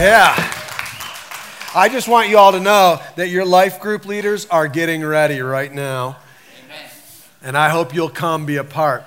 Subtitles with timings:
[0.00, 0.34] Yeah.
[1.74, 5.42] I just want you all to know that your life group leaders are getting ready
[5.42, 6.16] right now.
[6.64, 6.90] Amen.
[7.42, 9.04] And I hope you'll come be a part.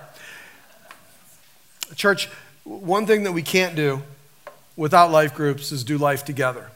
[1.95, 2.29] Church,
[2.64, 4.04] one thing that we can't do
[4.77, 6.70] without life groups is do life together.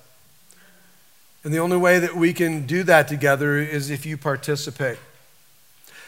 [1.43, 4.97] And the only way that we can do that together is if you participate.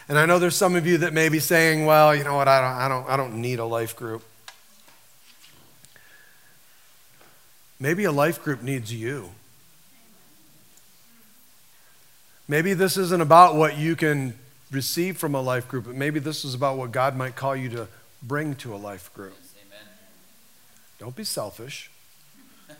[0.07, 2.47] And I know there's some of you that may be saying, well, you know what,
[2.47, 4.23] I don't, I don't, I don't need a life group.
[7.79, 9.29] Maybe a life group needs you.
[12.47, 14.33] Maybe this isn't about what you can
[14.71, 17.69] receive from a life group, but maybe this is about what God might call you
[17.69, 17.87] to
[18.21, 19.33] bring to a life group.
[19.67, 19.87] Amen.
[20.97, 21.89] Don't be selfish.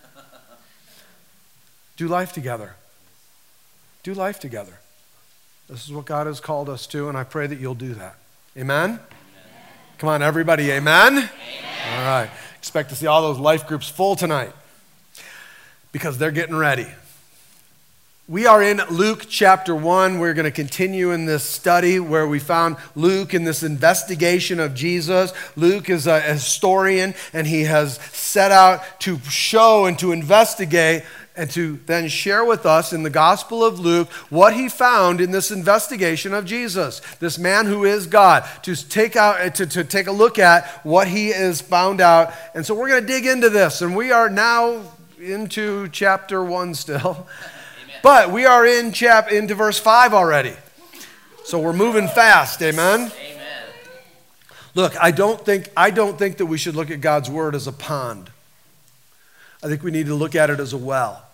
[1.98, 2.76] Do life together.
[4.04, 4.80] Do life together.
[5.70, 8.16] This is what God has called us to, and I pray that you'll do that.
[8.58, 8.90] Amen?
[8.90, 9.00] amen.
[10.00, 11.18] Come on, everybody, amen?
[11.18, 11.30] amen?
[11.94, 12.30] All right.
[12.58, 14.52] Expect to see all those life groups full tonight
[15.92, 16.88] because they're getting ready.
[18.30, 20.20] We are in Luke chapter 1.
[20.20, 24.76] We're going to continue in this study where we found Luke in this investigation of
[24.76, 25.34] Jesus.
[25.56, 31.06] Luke is a historian and he has set out to show and to investigate
[31.36, 35.32] and to then share with us in the Gospel of Luke what he found in
[35.32, 39.84] this investigation of Jesus, this man who is God, to take out uh, to, to
[39.84, 42.32] take a look at what he has found out.
[42.54, 44.84] And so we're going to dig into this, and we are now
[45.20, 47.28] into chapter one still.
[48.02, 50.54] But we are in chap into verse 5 already.
[51.44, 53.12] So we're moving fast, amen?
[53.12, 53.64] Amen.
[54.76, 57.68] Look, I don't think I don't think that we should look at God's word as
[57.68, 58.30] a pond.
[59.62, 61.26] I think we need to look at it as a well.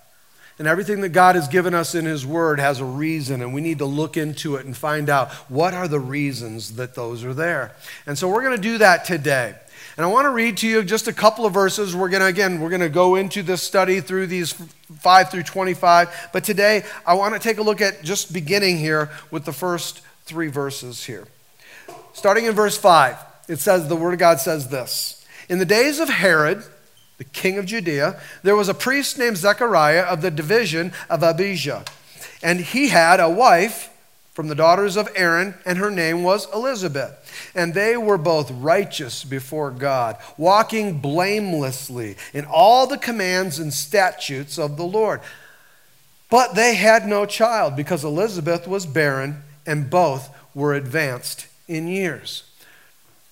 [0.58, 3.60] And everything that God has given us in His Word has a reason, and we
[3.60, 7.34] need to look into it and find out what are the reasons that those are
[7.34, 7.76] there.
[8.08, 9.56] And so we're going to do that today.
[9.98, 11.96] And I want to read to you just a couple of verses.
[11.96, 15.44] We're going to, again, we're going to go into this study through these 5 through
[15.44, 16.30] 25.
[16.34, 20.02] But today, I want to take a look at just beginning here with the first
[20.26, 21.28] three verses here.
[22.14, 26.00] Starting in verse 5, it says, the Word of God says this In the days
[26.00, 26.64] of Herod,
[27.18, 31.86] the king of Judea, there was a priest named Zechariah of the division of Abijah.
[32.44, 33.90] And he had a wife
[34.34, 37.25] from the daughters of Aaron, and her name was Elizabeth.
[37.54, 44.58] And they were both righteous before God, walking blamelessly in all the commands and statutes
[44.58, 45.22] of the Lord.
[46.30, 52.45] But they had no child because Elizabeth was barren, and both were advanced in years.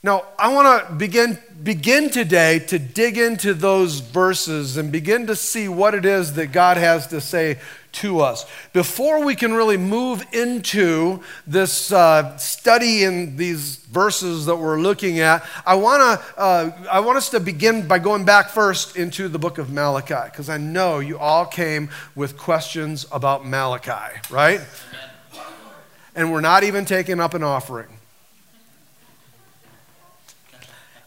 [0.05, 5.35] Now, I want to begin, begin today to dig into those verses and begin to
[5.35, 7.57] see what it is that God has to say
[7.93, 8.45] to us.
[8.73, 15.19] Before we can really move into this uh, study in these verses that we're looking
[15.19, 19.29] at, I want to uh, I want us to begin by going back first into
[19.29, 24.59] the book of Malachi because I know you all came with questions about Malachi, right?
[26.13, 27.87] And we're not even taking up an offering.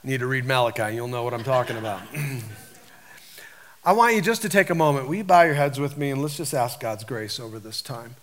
[0.07, 2.01] Need to read Malachi, you'll know what I'm talking about.
[3.85, 5.09] I want you just to take a moment.
[5.09, 7.83] Will you bow your heads with me and let's just ask God's grace over this
[7.83, 8.15] time?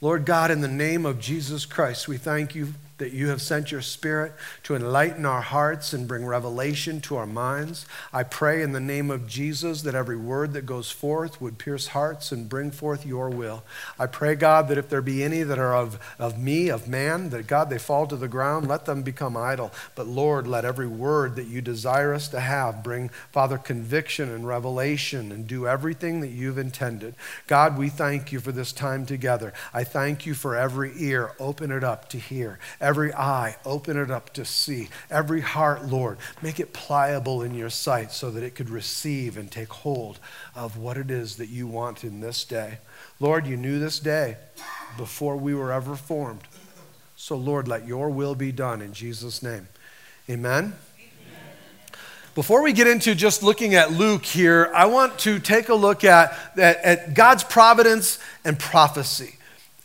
[0.00, 3.72] Lord God, in the name of Jesus Christ, we thank you that you have sent
[3.72, 4.32] your Spirit
[4.62, 7.84] to enlighten our hearts and bring revelation to our minds.
[8.12, 11.88] I pray in the name of Jesus that every word that goes forth would pierce
[11.88, 13.64] hearts and bring forth your will.
[13.98, 17.30] I pray, God, that if there be any that are of, of me, of man,
[17.30, 19.72] that God, they fall to the ground, let them become idle.
[19.96, 24.46] But Lord, let every word that you desire us to have bring, Father, conviction and
[24.46, 27.16] revelation and do everything that you've intended.
[27.48, 29.52] God, we thank you for this time together.
[29.74, 31.32] I thank you for every ear.
[31.40, 32.60] Open it up to hear.
[32.80, 34.90] Every Every eye, open it up to see.
[35.10, 39.50] Every heart, Lord, make it pliable in your sight so that it could receive and
[39.50, 40.20] take hold
[40.54, 42.80] of what it is that you want in this day.
[43.18, 44.36] Lord, you knew this day
[44.98, 46.42] before we were ever formed.
[47.16, 49.68] So, Lord, let your will be done in Jesus' name.
[50.28, 50.74] Amen.
[52.34, 56.04] Before we get into just looking at Luke here, I want to take a look
[56.04, 59.38] at, at, at God's providence and prophecy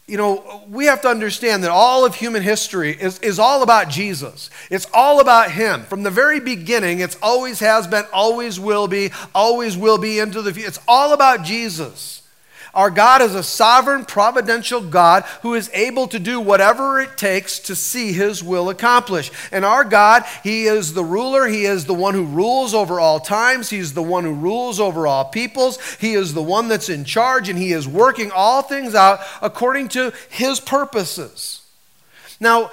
[0.07, 3.89] you know, we have to understand that all of human history is, is all about
[3.89, 4.50] Jesus.
[4.71, 5.83] It's all about Him.
[5.83, 10.42] From the very beginning, it's always has been, always will be, always will be into
[10.42, 10.69] the future.
[10.69, 12.21] It's all about Jesus.
[12.77, 17.57] Our God is a sovereign, providential God who is able to do whatever it takes
[17.62, 19.33] to see his will accomplished.
[19.51, 21.47] And our God, he is the ruler.
[21.47, 23.71] He is the one who rules over all times.
[23.71, 25.79] He's the one who rules over all peoples.
[25.95, 29.88] He is the one that's in charge, and he is working all things out according
[29.89, 31.63] to his purposes.
[32.39, 32.69] Now,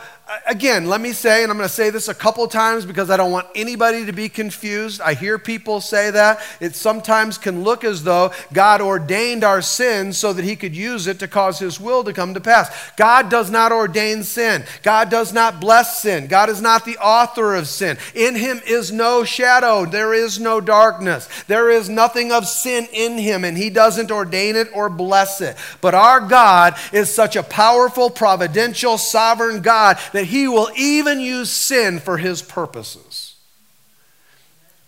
[0.46, 3.16] again, let me say, and I'm going to say this a couple times because I
[3.16, 5.00] don't want anybody to be confused.
[5.00, 6.40] I hear people say that.
[6.60, 11.06] It sometimes can look as though God ordained our sin so that he could use
[11.06, 12.70] it to cause his will to come to pass.
[12.96, 16.26] God does not ordain sin, God does not bless sin.
[16.26, 17.98] God is not the author of sin.
[18.14, 23.18] In him is no shadow, there is no darkness, there is nothing of sin in
[23.18, 25.56] him, and he doesn't ordain it or bless it.
[25.80, 31.50] But our God is such a powerful, providential, sovereign God that he will even use
[31.50, 33.34] sin for his purposes,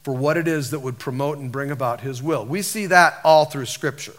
[0.05, 2.47] for what it is that would promote and bring about his will.
[2.47, 4.13] We see that all through Scripture.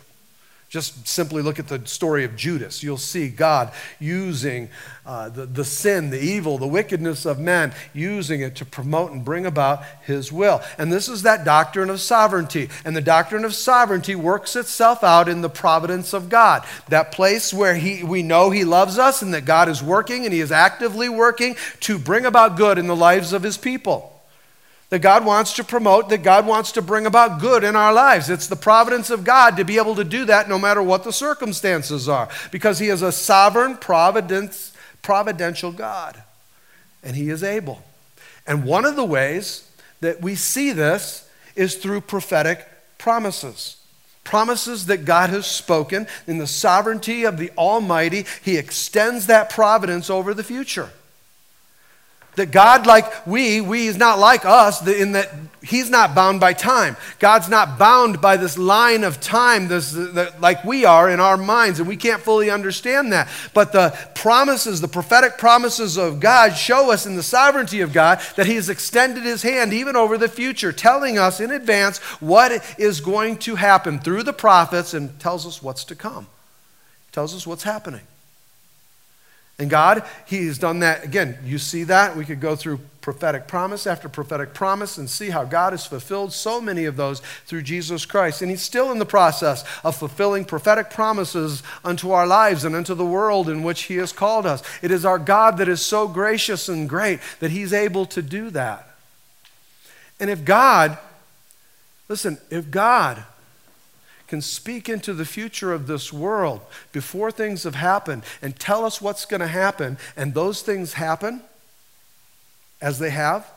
[0.70, 2.84] Just simply look at the story of Judas.
[2.84, 4.68] You'll see God using
[5.06, 9.24] uh, the, the sin, the evil, the wickedness of men, using it to promote and
[9.24, 10.62] bring about his will.
[10.78, 12.70] And this is that doctrine of sovereignty.
[12.84, 16.66] And the doctrine of sovereignty works itself out in the providence of God.
[16.90, 20.34] That place where he, we know he loves us and that God is working and
[20.34, 24.17] he is actively working to bring about good in the lives of his people
[24.90, 28.30] that God wants to promote, that God wants to bring about good in our lives.
[28.30, 31.12] It's the providence of God to be able to do that no matter what the
[31.12, 36.22] circumstances are, because He is a sovereign, providence, providential God,
[37.04, 37.84] and He is able.
[38.46, 39.70] And one of the ways
[40.00, 42.66] that we see this is through prophetic
[42.98, 43.78] promises.
[44.24, 50.10] Promises that God has spoken in the sovereignty of the Almighty, He extends that providence
[50.10, 50.92] over the future.
[52.38, 55.30] That God, like we, we is not like us in that
[55.68, 56.96] He's not bound by time.
[57.20, 59.94] God's not bound by this line of time this,
[60.40, 63.28] like we are in our minds, and we can't fully understand that.
[63.54, 68.22] But the promises, the prophetic promises of God, show us in the sovereignty of God
[68.38, 72.64] that He has extended His hand even over the future, telling us in advance what
[72.78, 76.28] is going to happen through the prophets and tells us what's to come,
[77.12, 78.02] tells us what's happening.
[79.60, 81.04] And God, He has done that.
[81.04, 82.16] Again, you see that.
[82.16, 86.34] We could go through prophetic promise after prophetic promise and see how God has fulfilled
[86.34, 88.42] so many of those through Jesus Christ.
[88.42, 92.94] And He's still in the process of fulfilling prophetic promises unto our lives and unto
[92.94, 94.62] the world in which He has called us.
[94.84, 98.50] It is our God that is so gracious and great that He's able to do
[98.52, 98.88] that.
[100.20, 100.98] And if God,
[102.10, 103.24] listen, if God
[104.28, 109.02] can speak into the future of this world before things have happened and tell us
[109.02, 111.42] what's going to happen, and those things happen
[112.82, 113.50] as they have.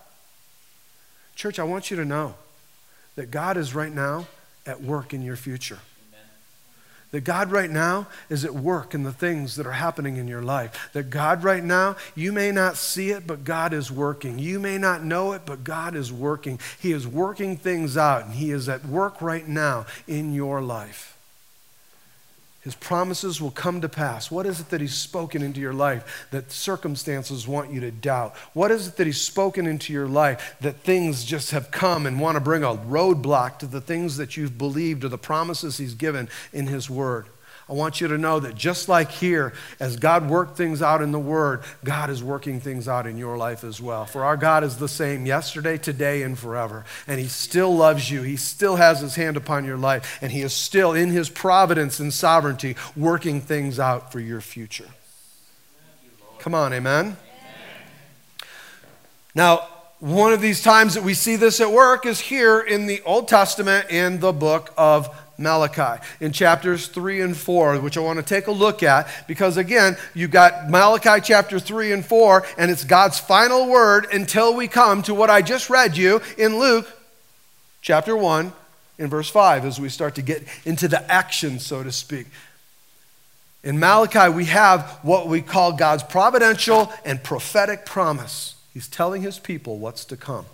[1.35, 2.35] Church, I want you to know
[3.17, 4.27] that God is right now
[4.67, 5.79] at work in your future.
[7.11, 10.43] That God right now is at work in the things that are happening in your
[10.43, 10.91] life.
[10.93, 14.39] That God right now, you may not see it, but God is working.
[14.39, 16.61] You may not know it, but God is working.
[16.79, 21.20] He is working things out, and He is at work right now in your life.
[22.61, 24.31] His promises will come to pass.
[24.31, 28.37] What is it that He's spoken into your life that circumstances want you to doubt?
[28.53, 32.21] What is it that He's spoken into your life that things just have come and
[32.21, 35.95] want to bring a roadblock to the things that you've believed or the promises He's
[35.95, 37.27] given in His Word?
[37.71, 41.13] I want you to know that just like here, as God worked things out in
[41.13, 44.07] the Word, God is working things out in your life as well.
[44.07, 46.85] For our God is the same yesterday, today, and forever.
[47.07, 48.23] And He still loves you.
[48.23, 50.19] He still has His hand upon your life.
[50.21, 54.89] And He is still, in His providence and sovereignty, working things out for your future.
[56.41, 57.17] Come on, amen?
[59.33, 59.69] Now,
[60.01, 63.29] one of these times that we see this at work is here in the Old
[63.29, 68.23] Testament in the book of Malachi in chapters 3 and 4, which I want to
[68.25, 72.85] take a look at because, again, you've got Malachi chapter 3 and 4, and it's
[72.85, 76.87] God's final word until we come to what I just read you in Luke
[77.81, 78.53] chapter 1
[78.99, 82.27] in verse 5 as we start to get into the action, so to speak.
[83.63, 88.55] In Malachi, we have what we call God's providential and prophetic promise.
[88.73, 90.47] He's telling his people what's to come.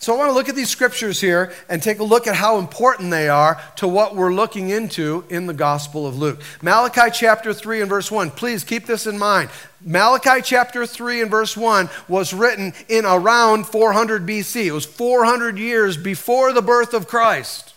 [0.00, 2.58] So I want to look at these scriptures here and take a look at how
[2.58, 6.40] important they are to what we're looking into in the Gospel of Luke.
[6.62, 8.30] Malachi chapter 3 and verse 1.
[8.30, 9.50] Please keep this in mind.
[9.84, 14.64] Malachi chapter 3 and verse 1 was written in around 400 BC.
[14.64, 17.74] It was 400 years before the birth of Christ.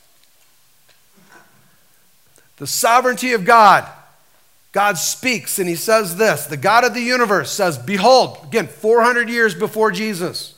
[2.55, 3.85] The sovereignty of God.
[4.71, 9.27] God speaks and he says this The God of the universe says, Behold, again, 400
[9.27, 10.57] years before Jesus,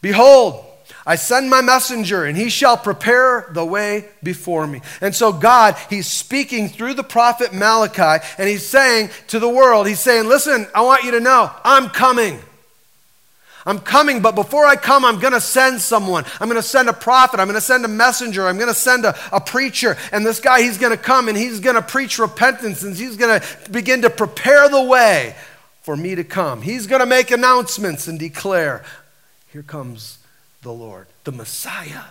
[0.00, 0.62] behold,
[1.08, 4.80] I send my messenger, and he shall prepare the way before me.
[5.00, 9.86] And so, God, he's speaking through the prophet Malachi, and he's saying to the world,
[9.86, 12.40] He's saying, Listen, I want you to know, I'm coming.
[13.64, 16.24] I'm coming, but before I come, I'm going to send someone.
[16.40, 17.40] I'm going to send a prophet.
[17.40, 18.46] I'm going to send a messenger.
[18.46, 19.96] I'm going to send a, a preacher.
[20.12, 23.16] And this guy, he's going to come and he's going to preach repentance and he's
[23.16, 25.34] going to begin to prepare the way
[25.82, 26.62] for me to come.
[26.62, 28.84] He's going to make announcements and declare,
[29.52, 30.18] Here comes
[30.62, 32.02] the Lord, the Messiah.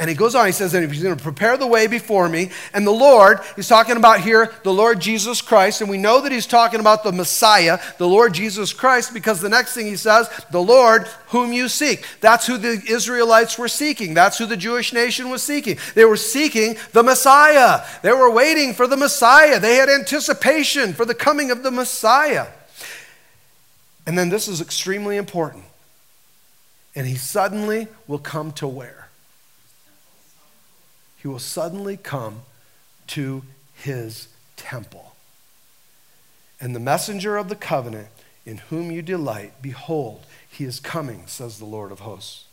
[0.00, 2.50] And he goes on, he says, and he's going to prepare the way before me.
[2.72, 5.80] And the Lord, he's talking about here the Lord Jesus Christ.
[5.80, 9.48] And we know that he's talking about the Messiah, the Lord Jesus Christ, because the
[9.48, 12.04] next thing he says, the Lord whom you seek.
[12.20, 14.14] That's who the Israelites were seeking.
[14.14, 15.78] That's who the Jewish nation was seeking.
[15.96, 17.84] They were seeking the Messiah.
[18.02, 19.58] They were waiting for the Messiah.
[19.58, 22.46] They had anticipation for the coming of the Messiah.
[24.06, 25.64] And then this is extremely important.
[26.98, 29.08] And he suddenly will come to where?
[31.20, 32.42] he will suddenly come
[33.08, 33.42] to
[33.74, 35.14] his temple.
[36.60, 38.08] And the messenger of the covenant,
[38.46, 42.46] in whom you delight, behold, he is coming, says the Lord of hosts.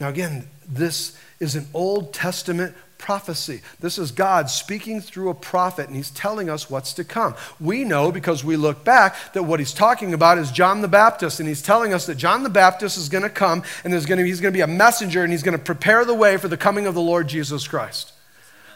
[0.00, 3.60] Now, again, this is an Old Testament prophecy.
[3.80, 7.34] This is God speaking through a prophet, and he's telling us what's to come.
[7.58, 11.40] We know because we look back that what he's talking about is John the Baptist,
[11.40, 14.18] and he's telling us that John the Baptist is going to come, and there's going
[14.18, 16.46] to, he's going to be a messenger, and he's going to prepare the way for
[16.46, 18.12] the coming of the Lord Jesus Christ.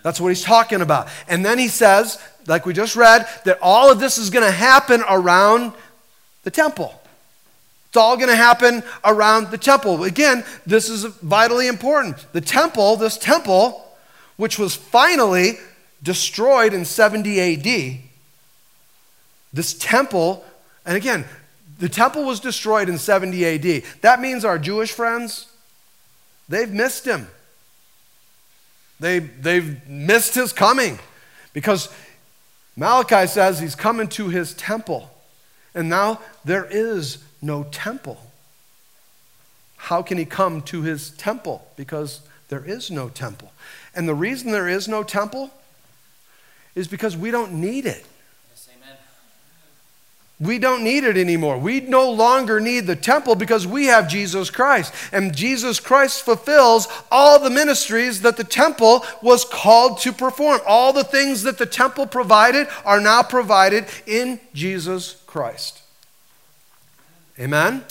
[0.02, 1.08] That's what he's talking about.
[1.28, 4.50] And then he says, like we just read, that all of this is going to
[4.50, 5.72] happen around
[6.42, 7.00] the temple.
[7.88, 10.02] It's all going to happen around the temple.
[10.02, 12.26] Again, this is vitally important.
[12.32, 13.85] The temple, this temple,
[14.36, 15.58] which was finally
[16.02, 18.00] destroyed in 70 AD.
[19.52, 20.44] This temple,
[20.84, 21.24] and again,
[21.78, 23.82] the temple was destroyed in 70 AD.
[24.00, 25.46] That means our Jewish friends,
[26.48, 27.28] they've missed him.
[28.98, 30.98] They, they've missed his coming
[31.52, 31.90] because
[32.76, 35.10] Malachi says he's coming to his temple.
[35.74, 38.18] And now there is no temple.
[39.76, 41.66] How can he come to his temple?
[41.76, 43.52] Because there is no temple.
[43.96, 45.50] And the reason there is no temple
[46.74, 48.04] is because we don't need it.
[50.38, 51.56] We don't need it anymore.
[51.56, 54.92] We no longer need the temple because we have Jesus Christ.
[55.10, 60.60] And Jesus Christ fulfills all the ministries that the temple was called to perform.
[60.66, 65.80] All the things that the temple provided are now provided in Jesus Christ.
[67.40, 67.84] Amen?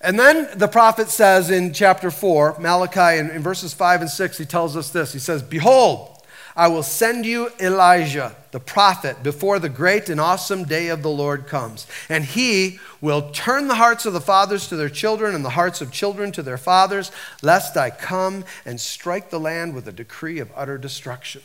[0.00, 4.38] And then the prophet says in chapter 4, Malachi, in, in, verses 5 and 6,
[4.38, 5.12] he tells us this.
[5.12, 6.22] He says, Behold,
[6.54, 11.10] I will send you Elijah, the prophet, before the great and awesome day of the
[11.10, 11.86] Lord comes.
[12.08, 15.80] And he will turn the hearts of the fathers to their children and the hearts
[15.80, 17.10] of children to their fathers,
[17.42, 21.42] lest I come and strike the land with a decree of utter destruction.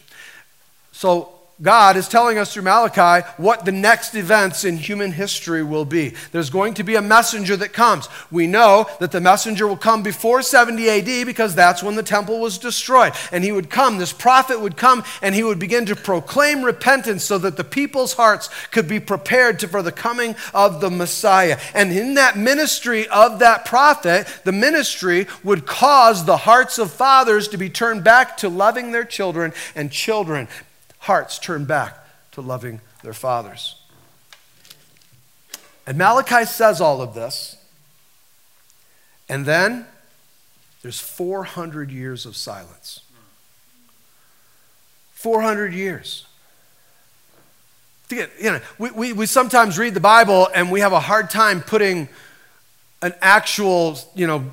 [0.94, 5.86] So God is telling us through Malachi what the next events in human history will
[5.86, 6.14] be.
[6.32, 8.10] There's going to be a messenger that comes.
[8.32, 12.40] We know that the messenger will come before 70 AD because that's when the temple
[12.40, 13.14] was destroyed.
[13.32, 17.24] And he would come, this prophet would come, and he would begin to proclaim repentance
[17.24, 21.60] so that the people's hearts could be prepared to, for the coming of the Messiah.
[21.76, 27.48] And in that ministry of that prophet, the ministry would cause the hearts of fathers
[27.50, 30.48] to be turned back to loving their children and children
[31.02, 31.98] hearts turn back
[32.32, 33.76] to loving their fathers.
[35.86, 37.58] And Malachi says all of this.
[39.28, 39.86] And then
[40.82, 43.02] there's 400 years of silence.
[45.14, 46.26] 400 years.
[48.10, 51.62] You know, we, we, we sometimes read the Bible and we have a hard time
[51.62, 52.10] putting
[53.02, 54.52] an actual, you know,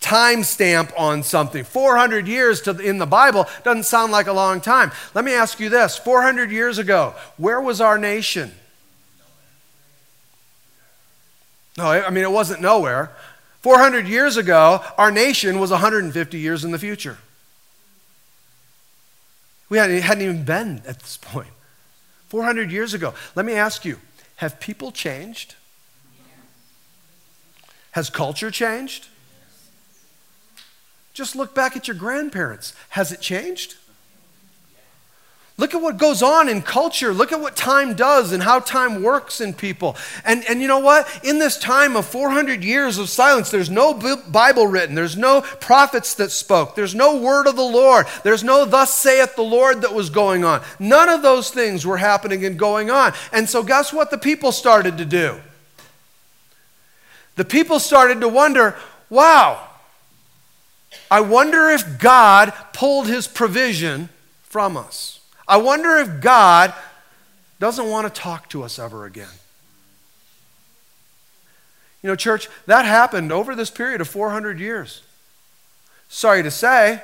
[0.00, 1.64] time stamp on something.
[1.64, 4.92] 400 years to, in the Bible doesn't sound like a long time.
[5.14, 8.52] Let me ask you this 400 years ago, where was our nation?
[11.76, 13.12] No, I mean, it wasn't nowhere.
[13.62, 17.18] 400 years ago, our nation was 150 years in the future.
[19.68, 21.50] We hadn't, hadn't even been at this point.
[22.28, 23.14] 400 years ago.
[23.34, 23.98] Let me ask you
[24.36, 25.56] have people changed?
[27.92, 29.08] Has culture changed?
[31.18, 32.74] Just look back at your grandparents.
[32.90, 33.74] Has it changed?
[35.56, 37.12] Look at what goes on in culture.
[37.12, 39.96] Look at what time does and how time works in people.
[40.24, 41.08] And, and you know what?
[41.24, 43.94] In this time of 400 years of silence, there's no
[44.28, 44.94] Bible written.
[44.94, 46.76] There's no prophets that spoke.
[46.76, 48.06] There's no word of the Lord.
[48.22, 50.62] There's no thus saith the Lord that was going on.
[50.78, 53.12] None of those things were happening and going on.
[53.32, 55.40] And so, guess what the people started to do?
[57.34, 58.76] The people started to wonder
[59.10, 59.67] wow,
[61.10, 64.08] I wonder if God pulled his provision
[64.42, 65.20] from us.
[65.46, 66.74] I wonder if God
[67.58, 69.28] doesn't want to talk to us ever again.
[72.02, 75.02] You know, church, that happened over this period of 400 years.
[76.08, 77.02] Sorry to say,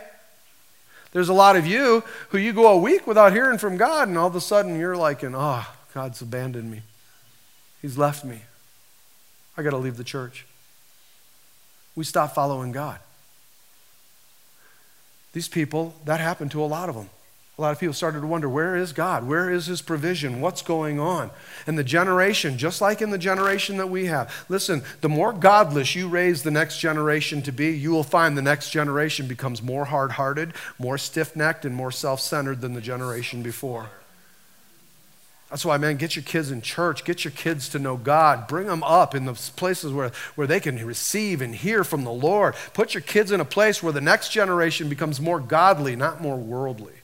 [1.12, 4.18] there's a lot of you who you go a week without hearing from God, and
[4.18, 6.82] all of a sudden you're like, oh, God's abandoned me.
[7.80, 8.42] He's left me.
[9.56, 10.46] I got to leave the church.
[11.94, 12.98] We stop following God.
[15.34, 17.10] These people, that happened to a lot of them.
[17.58, 19.28] A lot of people started to wonder where is God?
[19.28, 20.40] Where is His provision?
[20.40, 21.30] What's going on?
[21.66, 25.94] And the generation, just like in the generation that we have, listen, the more godless
[25.94, 29.84] you raise the next generation to be, you will find the next generation becomes more
[29.84, 33.88] hard hearted, more stiff necked, and more self centered than the generation before.
[35.50, 37.04] That's why, man, get your kids in church.
[37.04, 38.48] Get your kids to know God.
[38.48, 42.10] Bring them up in the places where, where they can receive and hear from the
[42.10, 42.54] Lord.
[42.72, 46.36] Put your kids in a place where the next generation becomes more godly, not more
[46.36, 46.94] worldly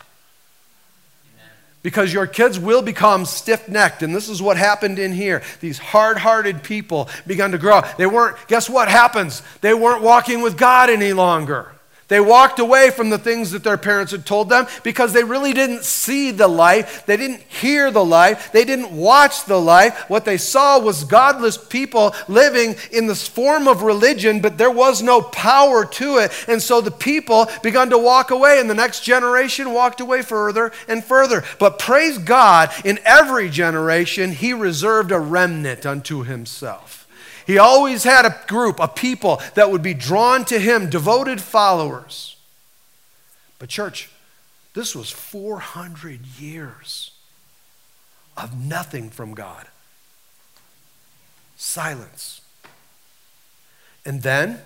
[1.82, 4.02] because your kids will become stiff necked.
[4.02, 5.42] And this is what happened in here.
[5.60, 7.82] These hard hearted people began to grow.
[7.96, 9.42] They weren't, guess what happens?
[9.60, 11.72] They weren't walking with God any longer.
[12.10, 15.52] They walked away from the things that their parents had told them because they really
[15.52, 16.88] didn't see the light.
[17.06, 18.40] They didn't hear the light.
[18.52, 19.94] They didn't watch the light.
[20.10, 25.02] What they saw was godless people living in this form of religion, but there was
[25.02, 26.32] no power to it.
[26.48, 30.72] And so the people began to walk away, and the next generation walked away further
[30.88, 31.44] and further.
[31.60, 36.99] But praise God, in every generation, He reserved a remnant unto Himself.
[37.50, 42.36] He always had a group, a people that would be drawn to him, devoted followers.
[43.58, 44.08] But, church,
[44.72, 47.10] this was 400 years
[48.36, 49.66] of nothing from God.
[51.56, 52.40] Silence.
[54.06, 54.60] And then,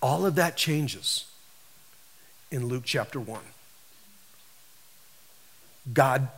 [0.00, 1.24] all of that changes
[2.52, 3.40] in Luke chapter 1.
[5.92, 6.28] God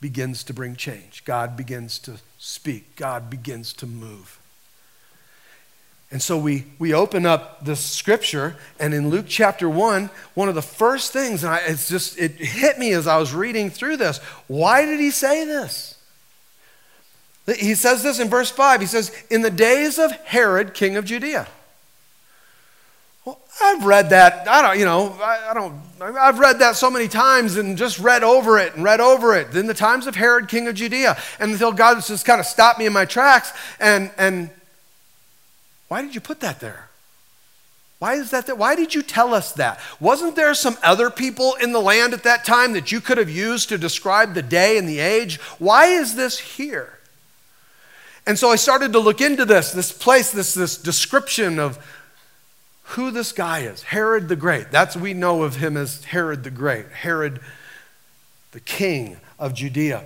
[0.00, 1.24] begins to bring change.
[1.24, 2.96] God begins to speak.
[2.96, 4.40] God begins to move.
[6.12, 10.56] And so we, we open up the scripture, and in Luke chapter 1, one of
[10.56, 13.96] the first things, and I, it's just, it hit me as I was reading through
[13.96, 14.18] this.
[14.48, 15.96] Why did he say this?
[17.46, 18.80] He says this in verse 5.
[18.80, 21.46] He says, In the days of Herod, king of Judea.
[23.62, 24.48] I've read that.
[24.48, 27.98] I don't, you know, I, I, don't, I've read that so many times and just
[27.98, 29.54] read over it and read over it.
[29.54, 31.16] In the times of Herod, king of Judea.
[31.38, 33.52] And until God just kind of stopped me in my tracks.
[33.78, 34.50] And, and
[35.88, 36.88] why did you put that there?
[37.98, 38.54] Why is that there?
[38.54, 39.78] Why did you tell us that?
[40.00, 43.28] Wasn't there some other people in the land at that time that you could have
[43.28, 45.38] used to describe the day and the age?
[45.58, 46.98] Why is this here?
[48.26, 51.78] And so I started to look into this, this place, this, this description of,
[52.90, 54.70] who this guy is Herod the Great.
[54.70, 57.40] That's we know of him as Herod the Great, Herod
[58.52, 60.04] the king of Judea.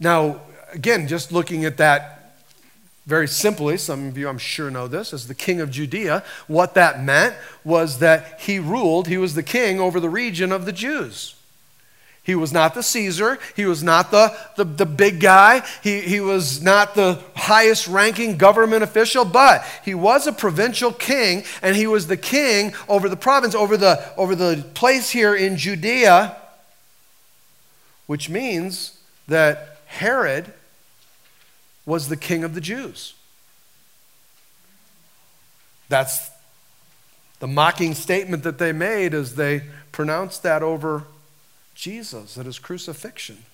[0.00, 0.40] Now,
[0.72, 2.16] again, just looking at that
[3.06, 6.74] very simply, some of you I'm sure know this, as the king of Judea, what
[6.74, 10.72] that meant was that he ruled, he was the king over the region of the
[10.72, 11.35] Jews.
[12.26, 13.38] He was not the Caesar.
[13.54, 15.62] He was not the, the, the, big guy.
[15.80, 21.44] He, he was not the highest ranking government official, but he was a provincial king,
[21.62, 25.56] and he was the king over the province, over the, over the place here in
[25.56, 26.36] Judea,
[28.08, 30.52] which means that Herod
[31.86, 33.14] was the king of the Jews.
[35.88, 36.28] That's
[37.38, 39.62] the mocking statement that they made as they
[39.92, 41.04] pronounced that over
[41.76, 43.44] Jesus at his crucifixion.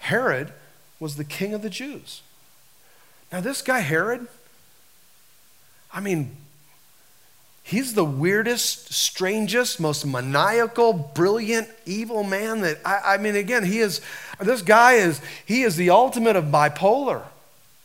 [0.00, 0.52] Herod
[1.00, 2.22] was the king of the Jews.
[3.32, 4.26] Now, this guy, Herod,
[5.92, 6.36] I mean,
[7.62, 13.78] he's the weirdest, strangest, most maniacal, brilliant, evil man that, I, I mean, again, he
[13.78, 14.00] is,
[14.40, 17.22] this guy is, he is the ultimate of bipolar.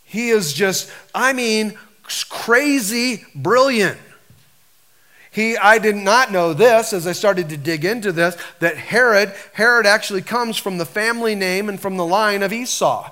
[0.03, 1.77] He is just, I mean,
[2.29, 3.99] crazy brilliant.
[5.37, 9.31] He, I did not know this as I started to dig into this, that Herod,
[9.53, 13.11] Herod actually comes from the family name and from the line of Esau.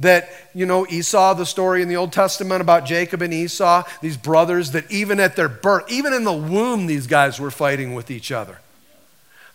[0.00, 4.16] That, you know, Esau, the story in the Old Testament about Jacob and Esau, these
[4.16, 8.10] brothers that even at their birth, even in the womb, these guys were fighting with
[8.10, 8.58] each other.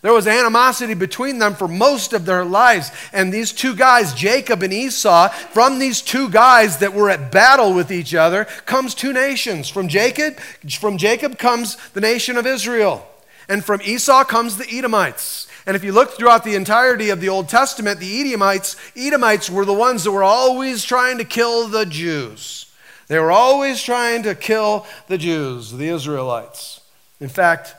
[0.02, 2.92] There was animosity between them for most of their lives.
[3.14, 7.74] And these two guys, Jacob and Esau, from these two guys that were at battle
[7.74, 9.70] with each other, comes two nations.
[9.70, 10.40] From Jacob,
[10.80, 13.08] from Jacob comes the nation of Israel.
[13.48, 15.48] And from Esau comes the Edomites.
[15.68, 19.66] And if you look throughout the entirety of the Old Testament, the Edomites, Edomites were
[19.66, 22.74] the ones that were always trying to kill the Jews.
[23.08, 26.82] They were always trying to kill the Jews, the Israelites.
[27.20, 27.76] In fact,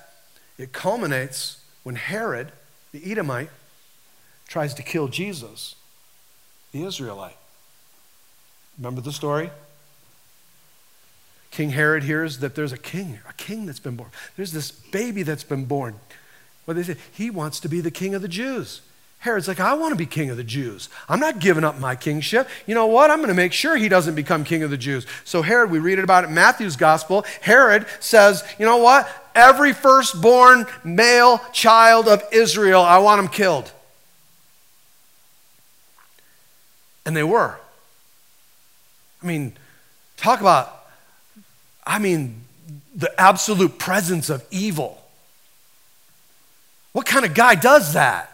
[0.59, 2.53] it culminates when Herod,
[2.93, 3.51] the Edomite,
[4.49, 5.77] tries to kill Jesus,
[6.73, 7.37] the Israelite.
[8.79, 9.51] Remember the story?
[11.51, 14.11] King Herod hears that there's a king, a king that's been born.
[14.37, 15.97] There's this baby that's been born.
[16.65, 18.81] What they say, he wants to be the king of the Jews.
[19.23, 20.89] Herod's like, I want to be king of the Jews.
[21.09, 22.49] I'm not giving up my kingship.
[22.67, 23.09] You know what?
[23.09, 25.07] I'm going to make sure he doesn't become king of the Jews.
[25.23, 27.25] So, Herod, we read it about it in Matthew's gospel.
[27.41, 29.09] Herod says, You know what?
[29.37, 33.71] Every firstborn male child of Israel, I want him killed.
[37.07, 37.61] And they were.
[39.23, 39.53] I mean,
[40.17, 40.85] talk about,
[41.87, 42.43] I mean,
[42.93, 45.01] the absolute presence of evil.
[46.91, 48.31] What kind of guy does that?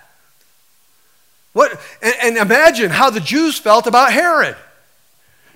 [1.59, 4.55] What, and, and imagine how the Jews felt about Herod.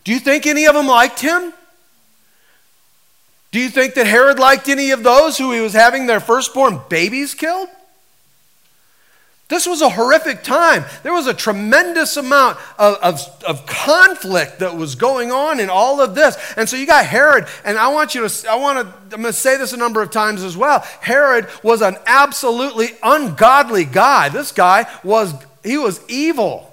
[0.03, 1.53] Do you think any of them liked him?
[3.53, 6.81] Do you think that Herod liked any of those who he was having their firstborn
[6.89, 7.69] babies killed?
[9.47, 10.85] This was a horrific time.
[11.05, 16.01] There was a tremendous amount of, of, of, conflict that was going on in all
[16.01, 16.37] of this.
[16.57, 19.33] And so you got Herod, and I want you to, I want to, I'm going
[19.33, 20.81] to say this a number of times as well.
[21.01, 24.31] Herod was an absolutely ungodly guy.
[24.31, 25.33] This guy was,
[25.63, 26.69] he was evil.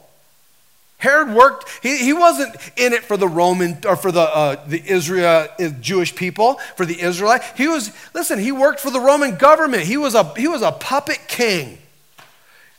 [0.97, 4.83] Herod worked, he, he wasn't in it for the Roman or for the, uh, the
[4.85, 7.41] Israel, uh, Jewish people, for the Israelite.
[7.55, 9.83] He was, listen, he worked for the Roman government.
[9.83, 11.77] He was a, he was a puppet king.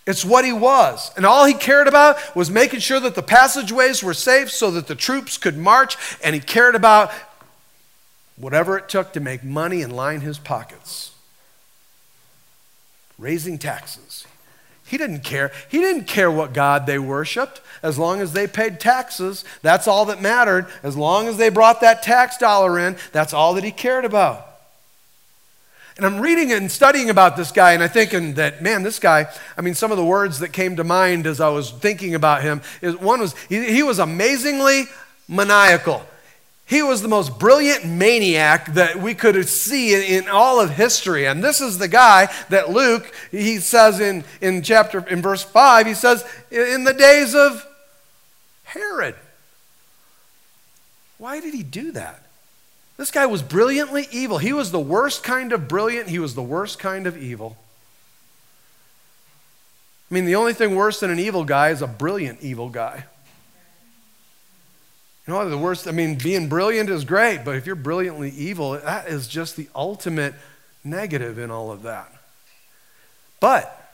[0.07, 1.13] It's what he was.
[1.17, 4.87] And all he cared about was making sure that the passageways were safe so that
[4.87, 5.97] the troops could march.
[6.23, 7.13] And he cared about
[8.37, 11.13] whatever it took to make money and line his pockets.
[13.19, 14.10] Raising taxes.
[14.91, 15.53] He didn't care.
[15.69, 17.61] He didn't care what God they worshiped.
[17.81, 20.67] As long as they paid taxes, that's all that mattered.
[20.83, 24.49] As long as they brought that tax dollar in, that's all that he cared about.
[25.97, 29.27] And I'm reading and studying about this guy, and I'm thinking that, man, this guy,
[29.57, 32.43] I mean, some of the words that came to mind as I was thinking about
[32.43, 34.87] him is one was, he, he was amazingly
[35.29, 36.05] maniacal.
[36.71, 41.27] He was the most brilliant maniac that we could see in, in, all of history.
[41.27, 45.89] And this is the guy that Luke, he says in, in chapter, in verse 5,
[45.89, 47.67] he says, in the days of
[48.63, 49.17] Herod.
[51.19, 52.23] Why did he do that?
[52.97, 54.39] This guy was brilliantly evil.
[54.39, 57.57] He was the worst kind of brilliant, he was the worst kind of evil.
[60.09, 63.07] I mean, the only thing worse than an evil guy is a brilliant evil guy.
[65.31, 69.09] Know, the worst, I mean, being brilliant is great, but if you're brilliantly evil, that
[69.09, 70.35] is just the ultimate
[70.85, 72.13] negative in all of that.
[73.41, 73.93] But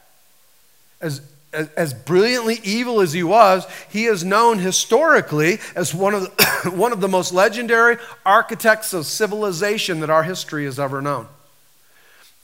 [1.01, 1.21] as
[1.53, 6.71] as, as brilliantly evil as he was, he is known historically as one of, the,
[6.75, 11.29] one of the most legendary architects of civilization that our history has ever known.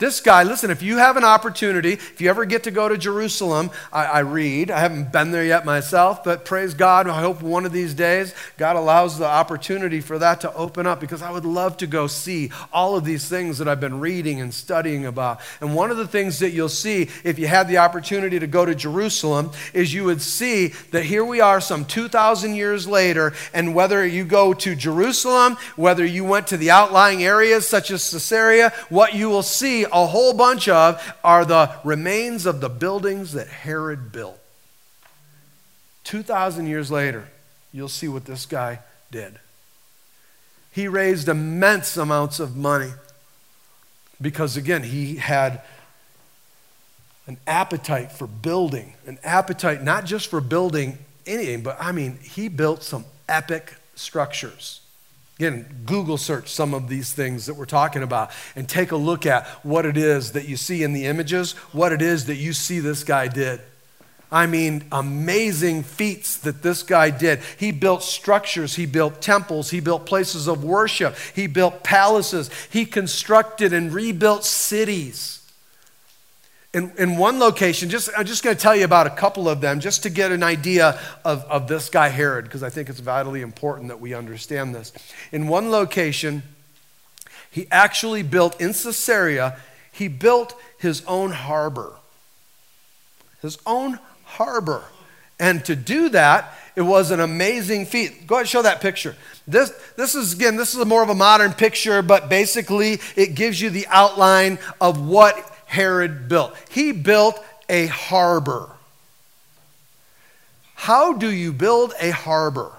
[0.03, 2.99] This guy, listen, if you have an opportunity, if you ever get to go to
[2.99, 4.69] Jerusalem, I, I, read.
[4.69, 7.07] I haven't been there yet myself, but praise God.
[7.07, 10.99] I hope one of these days God allows the opportunity for that to open up
[10.99, 14.41] because I would love to go see all of these things that I've been reading
[14.41, 15.39] and studying about.
[15.61, 18.65] And one of the things that you'll see if you had the opportunity to go
[18.65, 23.73] to Jerusalem is you would see that here we are some 2,000 years later, and
[23.73, 28.73] whether you go to Jerusalem, whether you went to the outlying areas such as Caesarea,
[28.89, 33.49] what you will see a whole bunch of are the remains of the buildings that
[33.49, 34.39] Herod built.
[36.05, 37.29] 2,000 years later,
[37.73, 39.39] you'll see what this guy did.
[40.73, 42.93] He raised immense amounts of money
[44.21, 45.61] because, again, he had
[47.27, 52.49] an appetite for building, an appetite not just for building anything, but I mean, he
[52.49, 54.82] built some epic structures.
[55.39, 59.27] Again, Google search some of these things that we're talking about and take a look
[59.27, 62.53] at what it is that you see in the images, what it is that you
[62.53, 63.61] see this guy did.
[64.31, 67.41] I mean, amazing feats that this guy did.
[67.59, 72.87] He built structures, he built temples, he built places of worship, he built palaces, he
[72.87, 75.42] constructed and rebuilt cities
[76.75, 79.61] in, in one location, just, I'm just going to tell you about a couple of
[79.61, 83.01] them just to get an idea of, of this guy Herod, because I think it's
[83.01, 84.93] vitally important that we understand this.
[85.33, 86.43] In one location,
[87.51, 89.59] he actually built in Caesarea,
[89.91, 91.93] he built his own harbor.
[93.43, 94.85] His own harbor.
[95.39, 98.27] And to do that, it was an amazing feat.
[98.27, 99.15] Go ahead and show that picture.
[99.47, 103.61] This, this is, again, this is more of a modern picture, but basically it gives
[103.61, 106.55] you the outline of what Herod built.
[106.69, 108.69] He built a harbor.
[110.75, 112.73] How do you build a harbor?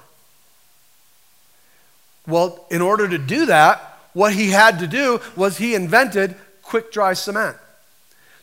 [2.28, 6.92] Well, in order to do that, what he had to do was he invented quick
[6.92, 7.58] dry cement.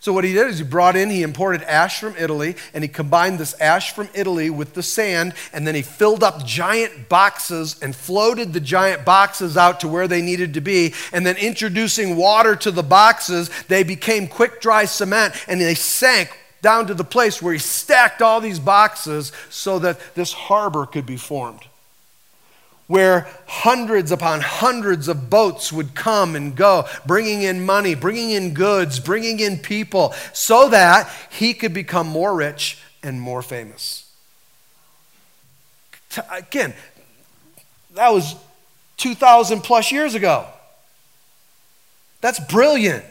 [0.03, 2.89] So, what he did is he brought in, he imported ash from Italy, and he
[2.89, 7.77] combined this ash from Italy with the sand, and then he filled up giant boxes
[7.83, 10.95] and floated the giant boxes out to where they needed to be.
[11.13, 16.35] And then, introducing water to the boxes, they became quick dry cement and they sank
[16.63, 21.05] down to the place where he stacked all these boxes so that this harbor could
[21.05, 21.61] be formed.
[22.91, 28.53] Where hundreds upon hundreds of boats would come and go, bringing in money, bringing in
[28.53, 34.13] goods, bringing in people, so that he could become more rich and more famous.
[36.33, 36.75] Again,
[37.95, 38.35] that was
[38.97, 40.49] 2,000 plus years ago.
[42.21, 43.05] That's brilliant.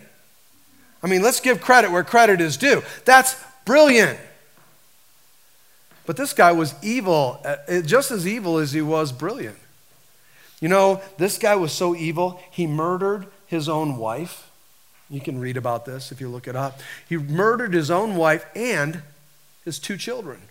[1.02, 2.84] I mean, let's give credit where credit is due.
[3.06, 4.20] That's brilliant.
[6.06, 9.58] But this guy was evil, uh, just as evil as he was brilliant.
[10.62, 14.50] You know, this guy was so evil, he murdered his own wife.
[15.10, 16.82] You can read about this if you look it up.
[17.08, 19.02] He murdered his own wife and
[19.66, 20.42] his two children.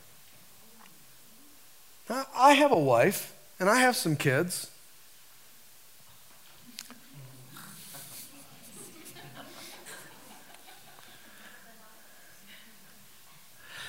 [2.08, 4.70] Now, I have a wife and I have some kids.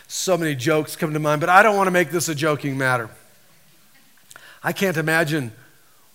[0.08, 2.78] So many jokes come to mind, but I don't want to make this a joking
[2.78, 3.10] matter.
[4.64, 5.54] I can't imagine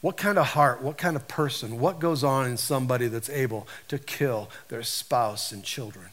[0.04, 3.66] what kind of heart, what kind of person, what goes on in somebody that's able
[3.88, 6.04] to kill their spouse and children.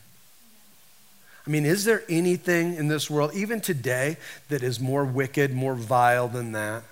[1.46, 4.16] I mean, is there anything in this world, even today,
[4.48, 6.84] that is more wicked, more vile than that?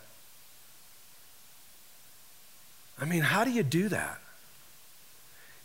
[2.99, 4.19] I mean, how do you do that?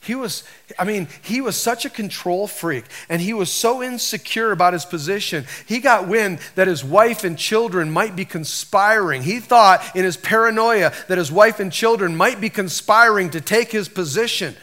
[0.05, 0.45] He was,
[0.79, 4.85] I mean, he was such a control freak and he was so insecure about his
[4.85, 5.47] position.
[5.67, 9.23] He got wind that his wife and children might be conspiring.
[9.23, 13.73] He thought in his paranoia that his wife and children might be conspiring to take
[13.73, 14.55] his position.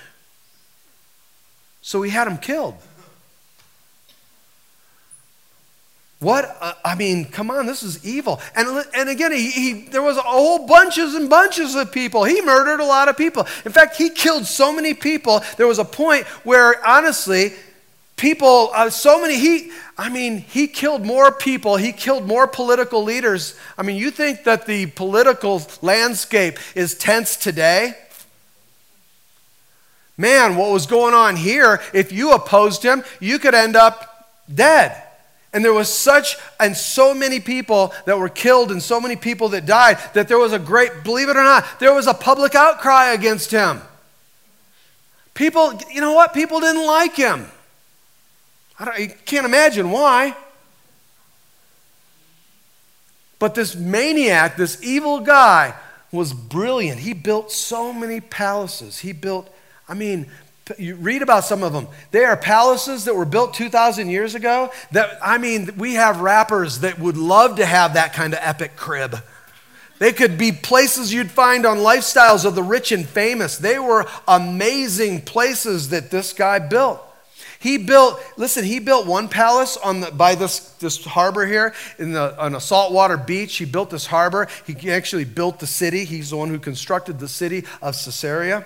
[1.81, 2.75] So he had them killed.
[6.21, 6.55] What?
[6.61, 8.39] Uh, I mean, come on, this is evil.
[8.55, 12.23] And, and again, he, he, there was a whole bunches and bunches of people.
[12.25, 13.47] He murdered a lot of people.
[13.65, 15.43] In fact, he killed so many people.
[15.57, 17.53] There was a point where, honestly,
[18.17, 21.75] people, uh, so many, he, I mean, he killed more people.
[21.77, 23.55] He killed more political leaders.
[23.75, 27.95] I mean, you think that the political landscape is tense today?
[30.17, 35.01] Man, what was going on here, if you opposed him, you could end up dead.
[35.53, 39.49] And there was such and so many people that were killed and so many people
[39.49, 42.55] that died that there was a great, believe it or not, there was a public
[42.55, 43.81] outcry against him.
[45.33, 46.33] People, you know what?
[46.33, 47.47] People didn't like him.
[48.79, 50.35] I, can't imagine why.
[53.37, 55.73] But this maniac, this evil guy,
[56.11, 56.99] was brilliant.
[56.99, 58.99] He built so many palaces.
[58.99, 59.49] He built,
[59.87, 60.27] I mean,
[60.77, 61.87] you read about some of them.
[62.11, 64.71] They are palaces that were built 2,000 years ago.
[64.91, 68.75] That, I mean, we have rappers that would love to have that kind of epic
[68.75, 69.17] crib.
[69.99, 73.57] They could be places you'd find on lifestyles of the rich and famous.
[73.57, 76.99] They were amazing places that this guy built.
[77.59, 82.13] He built, listen, he built one palace on the, by this, this harbor here in
[82.13, 83.55] the, on a saltwater beach.
[83.57, 84.47] He built this harbor.
[84.65, 86.03] He actually built the city.
[86.03, 88.65] He's the one who constructed the city of Caesarea.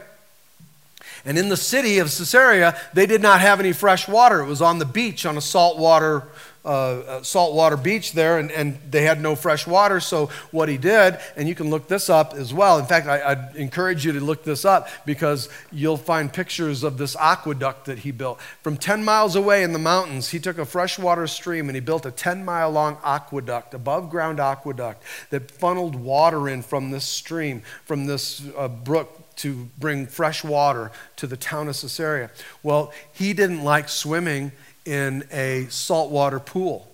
[1.26, 4.42] And in the city of Caesarea, they did not have any fresh water.
[4.42, 6.28] It was on the beach, on a saltwater,
[6.66, 10.00] uh, uh, saltwater beach there, and, and they had no fresh water.
[10.00, 12.80] So, what he did, and you can look this up as well.
[12.80, 16.98] In fact, I, would encourage you to look this up because you'll find pictures of
[16.98, 18.40] this aqueduct that he built.
[18.64, 22.06] From 10 miles away in the mountains, he took a freshwater stream and he built
[22.06, 27.62] a 10 mile long aqueduct, above ground aqueduct, that funneled water in from this stream,
[27.86, 32.30] from this uh, brook to bring fresh water to the town of Caesarea.
[32.64, 34.52] Well, he didn't like swimming
[34.86, 36.88] in a saltwater pool.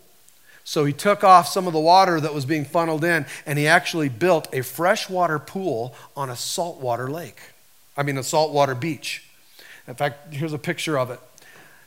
[0.63, 3.67] So he took off some of the water that was being funneled in and he
[3.67, 7.39] actually built a freshwater pool on a saltwater lake.
[7.97, 9.27] I mean, a saltwater beach.
[9.87, 11.19] In fact, here's a picture of it.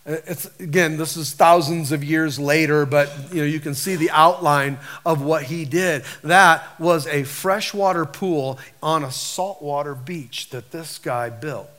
[0.06, 4.10] It's, again, this is thousands of years later, but you, know, you can see the
[4.10, 6.04] outline of what he did.
[6.22, 11.70] That was a freshwater pool on a saltwater beach that this guy built.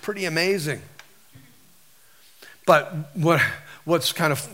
[0.00, 0.82] Pretty amazing.
[2.66, 3.40] But what,
[3.84, 4.48] what's kind of,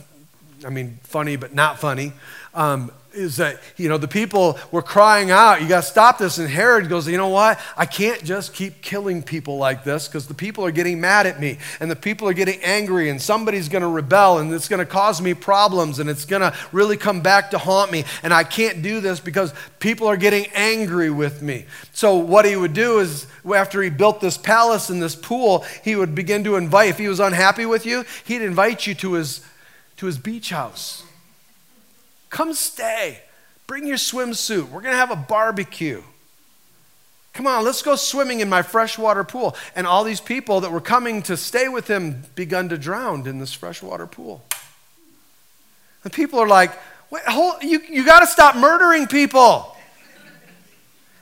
[0.64, 2.12] I mean, funny but not funny,
[2.52, 6.38] um, is that, you know, the people were crying out, you got to stop this.
[6.38, 7.58] And Herod goes, you know what?
[7.76, 11.40] I can't just keep killing people like this because the people are getting mad at
[11.40, 14.80] me and the people are getting angry and somebody's going to rebel and it's going
[14.80, 18.04] to cause me problems and it's going to really come back to haunt me.
[18.22, 21.66] And I can't do this because people are getting angry with me.
[21.92, 25.96] So, what he would do is, after he built this palace and this pool, he
[25.96, 29.40] would begin to invite, if he was unhappy with you, he'd invite you to his,
[29.96, 31.04] to his beach house
[32.30, 33.20] Come stay.
[33.66, 34.70] Bring your swimsuit.
[34.70, 36.02] We're going to have a barbecue.
[37.32, 39.56] Come on, let's go swimming in my freshwater pool.
[39.76, 43.38] And all these people that were coming to stay with him begun to drown in
[43.38, 44.42] this freshwater pool.
[46.02, 46.72] The people are like,
[47.10, 49.74] Wait, hold, you, you got to stop murdering people.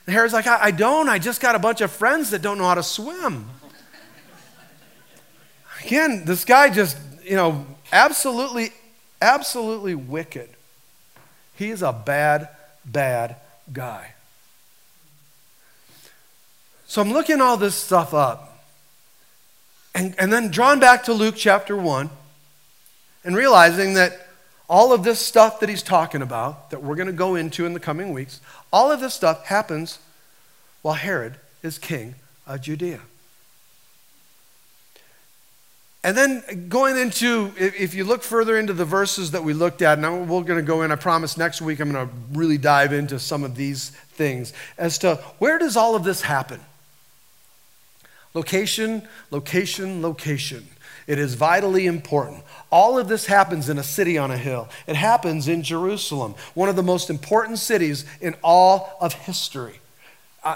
[0.05, 1.07] And Herod's like, I, I don't.
[1.07, 3.49] I just got a bunch of friends that don't know how to swim.
[5.83, 8.71] Again, this guy just, you know, absolutely,
[9.21, 10.49] absolutely wicked.
[11.57, 12.49] He is a bad,
[12.85, 13.35] bad
[13.73, 14.13] guy.
[16.87, 18.63] So I'm looking all this stuff up.
[19.93, 22.09] And, and then drawn back to Luke chapter 1
[23.25, 24.27] and realizing that
[24.69, 27.73] all of this stuff that he's talking about, that we're going to go into in
[27.73, 28.39] the coming weeks,
[28.71, 29.99] all of this stuff happens
[30.81, 32.15] while Herod is king
[32.45, 33.01] of Judea.
[36.07, 39.99] And then going into, if you look further into the verses that we looked at,
[39.99, 42.93] now we're going to go in, I promise next week I'm going to really dive
[42.93, 46.61] into some of these things as to where does all of this happen?
[48.33, 50.69] Location, location, location.
[51.07, 52.41] It is vitally important.
[52.71, 54.69] All of this happens in a city on a hill.
[54.87, 59.81] It happens in Jerusalem, one of the most important cities in all of history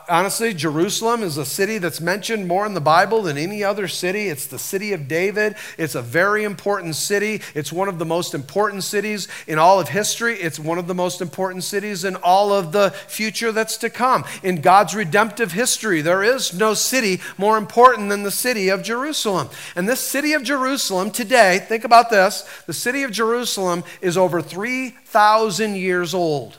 [0.10, 4.28] honestly, Jerusalem is a city that's mentioned more in the Bible than any other city.
[4.28, 5.56] It's the city of David.
[5.78, 7.42] It's a very important city.
[7.56, 10.36] It's one of the most important cities in all of history.
[10.36, 14.24] It's one of the most important cities in all of the future that's to come.
[14.44, 19.50] In God's redemptive history, there is no city more important than the city of Jerusalem.
[19.76, 24.42] And this city of Jerusalem today, think about this the city of Jerusalem is over
[24.42, 26.58] 3,000 years old.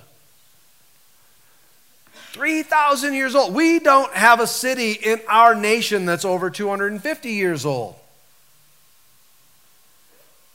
[2.32, 3.54] 3,000 years old.
[3.54, 7.94] We don't have a city in our nation that's over 250 years old.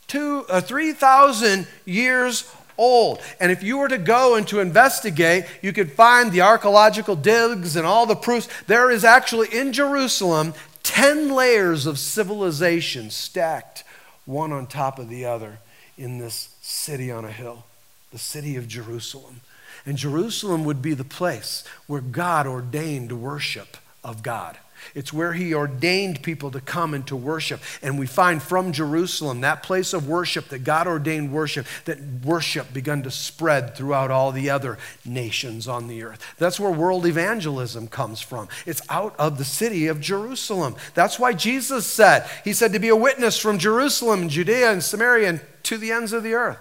[0.08, 3.20] Two, uh, 3,000 years old.
[3.40, 7.76] And if you were to go and to investigate, you could find the archaeological digs
[7.76, 8.48] and all the proofs.
[8.66, 13.84] There is actually in Jerusalem 10 layers of civilization stacked
[14.26, 15.60] one on top of the other
[15.98, 17.66] in this city on a hill,
[18.12, 19.42] the city of Jerusalem.
[19.88, 24.58] And Jerusalem would be the place where God ordained worship of God.
[24.94, 27.62] It's where he ordained people to come and to worship.
[27.82, 32.74] And we find from Jerusalem, that place of worship, that God ordained worship, that worship
[32.74, 36.22] begun to spread throughout all the other nations on the earth.
[36.38, 38.50] That's where world evangelism comes from.
[38.66, 40.76] It's out of the city of Jerusalem.
[40.96, 45.30] That's why Jesus said, He said to be a witness from Jerusalem, Judea, and Samaria,
[45.30, 46.60] and to the ends of the earth.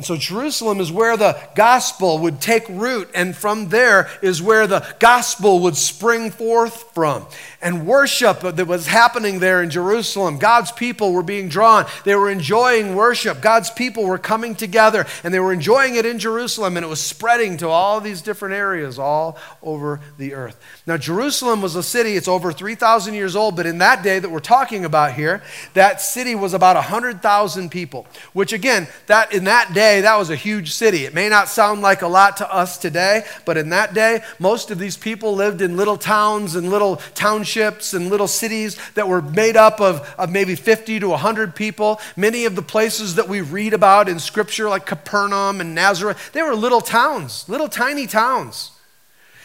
[0.00, 4.66] And so Jerusalem is where the gospel would take root, and from there is where
[4.66, 7.26] the gospel would spring forth from.
[7.60, 11.84] And worship that was happening there in Jerusalem, God's people were being drawn.
[12.06, 13.42] They were enjoying worship.
[13.42, 17.02] God's people were coming together, and they were enjoying it in Jerusalem, and it was
[17.02, 20.58] spreading to all these different areas all over the earth.
[20.86, 24.30] Now, Jerusalem was a city, it's over 3,000 years old, but in that day that
[24.30, 25.42] we're talking about here,
[25.74, 30.30] that city was about 100,000 people, which again, that in that day, day, that was
[30.30, 31.04] a huge city.
[31.04, 34.70] It may not sound like a lot to us today, but in that day, most
[34.70, 39.22] of these people lived in little towns and little townships and little cities that were
[39.22, 42.00] made up of, of maybe 50 to 100 people.
[42.16, 46.42] Many of the places that we read about in Scripture, like Capernaum and Nazareth, they
[46.42, 48.70] were little towns, little tiny towns.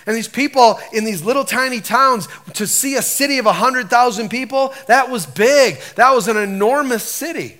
[0.05, 4.73] And these people in these little tiny towns, to see a city of 100,000 people,
[4.88, 5.79] that was big.
[5.95, 7.58] That was an enormous city.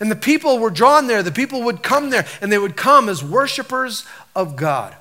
[0.00, 1.22] And the people were drawn there.
[1.22, 4.04] The people would come there, and they would come as worshipers
[4.34, 4.94] of God.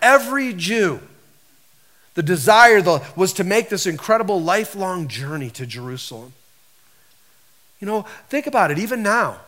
[0.00, 1.00] Every Jew,
[2.14, 2.82] the desire
[3.16, 6.32] was to make this incredible lifelong journey to Jerusalem.
[7.80, 9.40] You know, think about it, even now.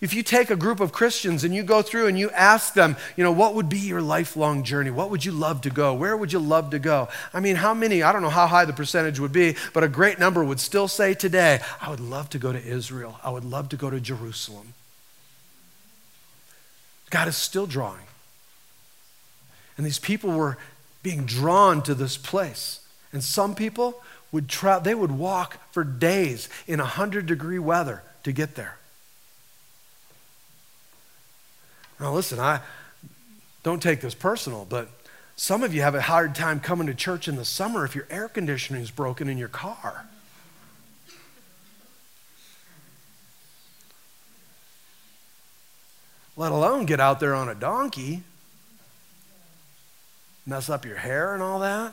[0.00, 2.96] If you take a group of Christians and you go through and you ask them,
[3.16, 4.90] you know, what would be your lifelong journey?
[4.90, 5.92] What would you love to go?
[5.92, 7.08] Where would you love to go?
[7.34, 9.88] I mean, how many, I don't know how high the percentage would be, but a
[9.88, 13.20] great number would still say today, I would love to go to Israel.
[13.22, 14.72] I would love to go to Jerusalem.
[17.10, 18.06] God is still drawing.
[19.76, 20.56] And these people were
[21.02, 22.80] being drawn to this place.
[23.12, 28.32] And some people would try, they would walk for days in 100 degree weather to
[28.32, 28.79] get there.
[32.00, 32.60] Now, listen, I
[33.62, 34.88] don't take this personal, but
[35.36, 38.06] some of you have a hard time coming to church in the summer if your
[38.10, 40.06] air conditioning is broken in your car.
[46.36, 48.22] Let alone get out there on a donkey,
[50.46, 51.92] mess up your hair and all that.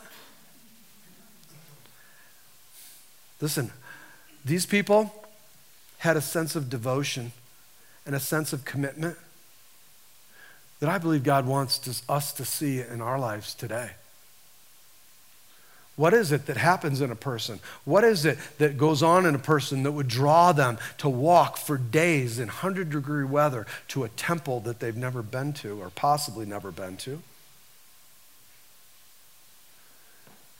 [3.42, 3.70] Listen,
[4.42, 5.28] these people
[5.98, 7.32] had a sense of devotion
[8.06, 9.18] and a sense of commitment
[10.80, 13.90] that I believe God wants to, us to see in our lives today.
[15.96, 17.58] What is it that happens in a person?
[17.84, 21.56] What is it that goes on in a person that would draw them to walk
[21.56, 25.90] for days in 100 degree weather to a temple that they've never been to or
[25.90, 27.20] possibly never been to?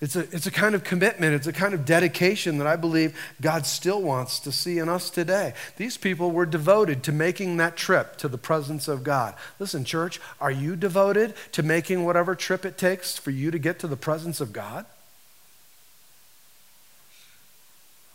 [0.00, 3.18] It's a, it's a kind of commitment, it's a kind of dedication that I believe
[3.40, 5.54] God still wants to see in us today.
[5.76, 9.34] These people were devoted to making that trip to the presence of God.
[9.58, 13.80] Listen, church, are you devoted to making whatever trip it takes for you to get
[13.80, 14.86] to the presence of God?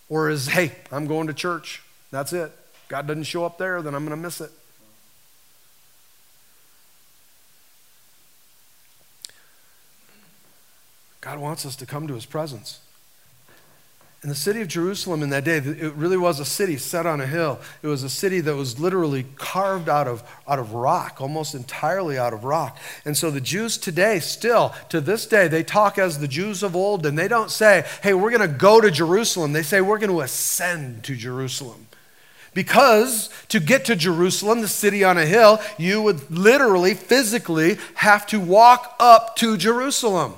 [0.08, 1.82] Or is, hey, I'm going to church.
[2.12, 2.52] That's it.
[2.88, 4.52] God doesn't show up there, then I'm going to miss it.
[11.24, 12.82] God wants us to come to his presence.
[14.24, 17.22] In the city of Jerusalem in that day, it really was a city set on
[17.22, 17.62] a hill.
[17.82, 22.18] It was a city that was literally carved out of, out of rock, almost entirely
[22.18, 22.78] out of rock.
[23.06, 26.76] And so the Jews today, still to this day, they talk as the Jews of
[26.76, 29.54] old, and they don't say, hey, we're going to go to Jerusalem.
[29.54, 31.88] They say, we're going to ascend to Jerusalem.
[32.54, 38.28] Because to get to Jerusalem, the city on a hill, you would literally, physically have
[38.28, 40.34] to walk up to Jerusalem.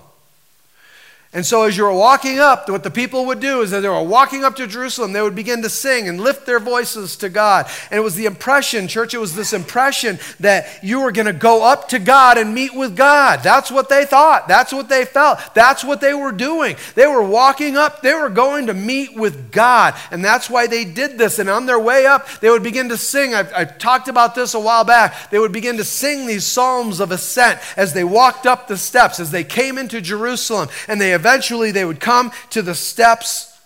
[1.36, 3.90] And so, as you were walking up, what the people would do is that they
[3.90, 7.28] were walking up to Jerusalem, they would begin to sing and lift their voices to
[7.28, 7.68] God.
[7.92, 11.34] And it was the impression, church, it was this impression that you were going to
[11.34, 13.42] go up to God and meet with God.
[13.44, 14.48] That's what they thought.
[14.48, 15.40] That's what they felt.
[15.54, 16.78] That's what they were doing.
[16.96, 19.96] They were walking up, they were going to meet with God.
[20.12, 21.38] And that's why they did this.
[21.38, 23.36] And on their way up, they would begin to sing.
[23.36, 25.32] I've, i talked about this a while back.
[25.32, 29.20] They would begin to sing these psalms of ascent as they walked up the steps,
[29.20, 33.58] as they came into Jerusalem, and they eventually they would come to the steps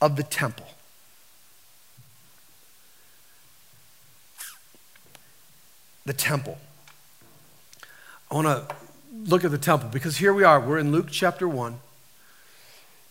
[0.00, 0.66] of the temple.
[6.04, 6.58] The temple.
[8.28, 8.74] I want to
[9.24, 10.58] look at the temple because here we are.
[10.58, 11.78] We're in Luke chapter 1,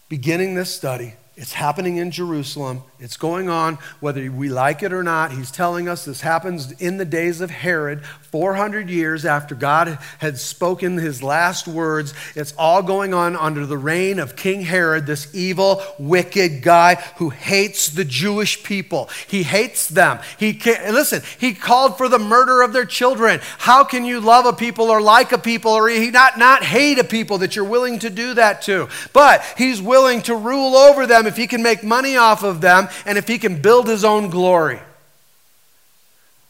[0.10, 1.14] beginning this study.
[1.40, 2.84] It's happening in Jerusalem.
[3.00, 5.32] It's going on whether we like it or not.
[5.32, 10.38] He's telling us this happens in the days of Herod, 400 years after God had
[10.38, 12.14] spoken his last words.
[12.36, 17.30] It's all going on under the reign of King Herod, this evil, wicked guy who
[17.30, 19.10] hates the Jewish people.
[19.30, 20.20] He hates them.
[20.38, 23.40] He can, listen, he called for the murder of their children.
[23.60, 27.06] How can you love a people or like a people or not, not hate a
[27.06, 28.90] people that you're willing to do that to?
[29.14, 32.90] But he's willing to rule over them if he can make money off of them
[33.06, 34.80] and if he can build his own glory.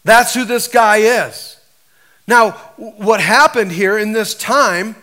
[0.04, 1.58] That's who this guy is.
[2.28, 4.96] Now, what happened here in this time,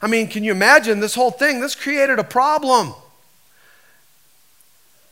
[0.00, 1.60] I mean, can you imagine this whole thing?
[1.60, 2.94] This created a problem.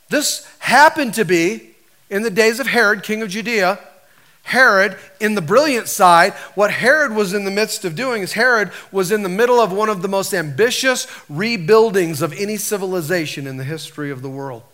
[0.08, 1.70] This happened to be
[2.10, 3.78] in the days of Herod, king of Judea.
[4.50, 8.72] Herod, in the brilliant side, what Herod was in the midst of doing is Herod
[8.90, 13.58] was in the middle of one of the most ambitious rebuildings of any civilization in
[13.58, 14.64] the history of the world.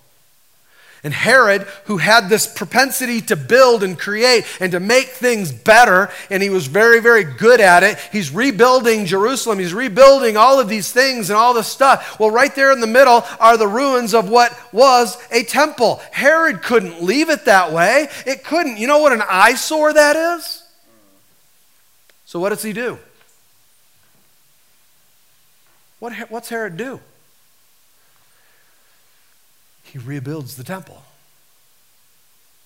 [1.07, 6.11] And Herod, who had this propensity to build and create and to make things better,
[6.31, 9.61] and he was very, very good at it, he's rebuilding Jerusalem.
[9.61, 12.19] He's rebuilding all of these things and all this stuff.
[12.19, 16.03] Well, right there in the middle are the ruins of what was a temple.
[16.11, 18.09] Herod couldn't leave it that way.
[18.27, 18.79] It couldn't.
[18.79, 20.65] You know what an eyesore that is?
[22.25, 22.99] So, what does he do?
[26.01, 26.99] What, what's Herod do?
[29.97, 31.03] He rebuilds the temple.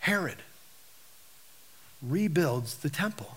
[0.01, 0.39] Herod
[2.03, 3.37] rebuilds the temple.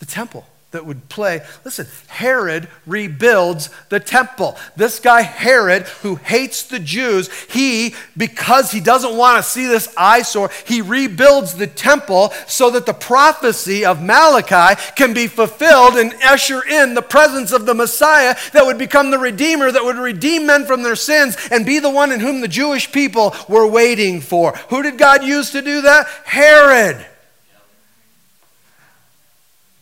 [0.00, 1.40] The temple that would play.
[1.64, 4.56] Listen, Herod rebuilds the temple.
[4.76, 9.92] This guy, Herod, who hates the Jews, he, because he doesn't want to see this
[9.96, 16.14] eyesore, he rebuilds the temple so that the prophecy of Malachi can be fulfilled and
[16.24, 20.46] usher in the presence of the Messiah that would become the Redeemer, that would redeem
[20.46, 24.20] men from their sins and be the one in whom the Jewish people were waiting
[24.20, 24.52] for.
[24.70, 26.06] Who did God use to do that?
[26.24, 27.06] Herod.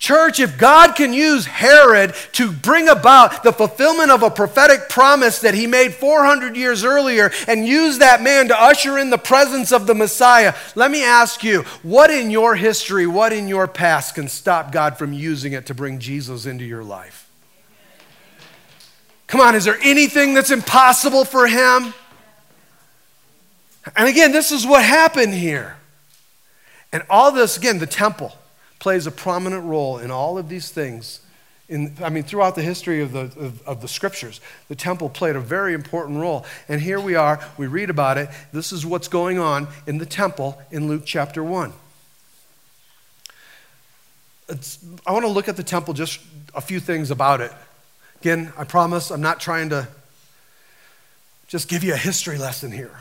[0.00, 5.40] Church, if God can use Herod to bring about the fulfillment of a prophetic promise
[5.40, 9.70] that he made 400 years earlier and use that man to usher in the presence
[9.70, 14.14] of the Messiah, let me ask you, what in your history, what in your past
[14.14, 17.28] can stop God from using it to bring Jesus into your life?
[19.26, 21.92] Come on, is there anything that's impossible for him?
[23.94, 25.76] And again, this is what happened here.
[26.90, 28.34] And all this, again, the temple
[28.80, 31.20] plays a prominent role in all of these things.
[31.68, 35.36] In, I mean, throughout the history of the, of, of, the scriptures, the temple played
[35.36, 36.44] a very important role.
[36.68, 38.28] And here we are, we read about it.
[38.52, 41.72] This is what's going on in the temple in Luke chapter 1.
[44.48, 46.18] It's, I want to look at the temple, just
[46.56, 47.52] a few things about it.
[48.20, 49.86] Again, I promise I'm not trying to
[51.46, 52.99] just give you a history lesson here.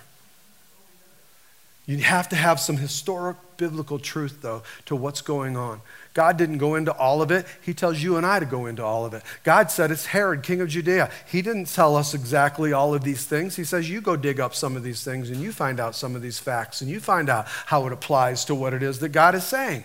[1.89, 5.81] You have to have some historic biblical truth, though, to what's going on.
[6.13, 7.47] God didn't go into all of it.
[7.63, 9.23] He tells you and I to go into all of it.
[9.43, 11.09] God said it's Herod, king of Judea.
[11.25, 13.55] He didn't tell us exactly all of these things.
[13.55, 16.15] He says, You go dig up some of these things and you find out some
[16.15, 19.09] of these facts and you find out how it applies to what it is that
[19.09, 19.83] God is saying.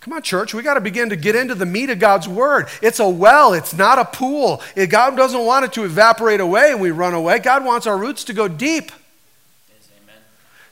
[0.00, 2.66] Come on, church, we got to begin to get into the meat of God's word.
[2.82, 4.60] It's a well, it's not a pool.
[4.88, 7.38] God doesn't want it to evaporate away and we run away.
[7.38, 8.90] God wants our roots to go deep.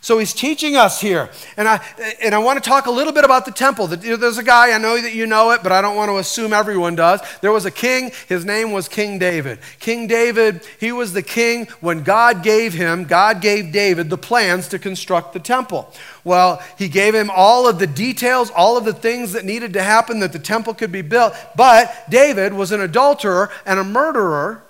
[0.04, 1.30] So he's teaching us here.
[1.56, 1.82] And I,
[2.20, 3.86] and I want to talk a little bit about the temple.
[3.86, 6.52] There's a guy, I know that you know it, but I don't want to assume
[6.52, 7.22] everyone does.
[7.40, 9.60] There was a king, his name was King David.
[9.80, 14.68] King David, he was the king when God gave him, God gave David the plans
[14.68, 15.90] to construct the temple.
[16.22, 19.82] Well, he gave him all of the details, all of the things that needed to
[19.82, 21.34] happen that the temple could be built.
[21.56, 24.64] But David was an adulterer and a murderer.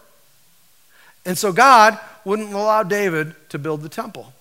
[1.26, 4.33] And so God wouldn't allow David to build the temple.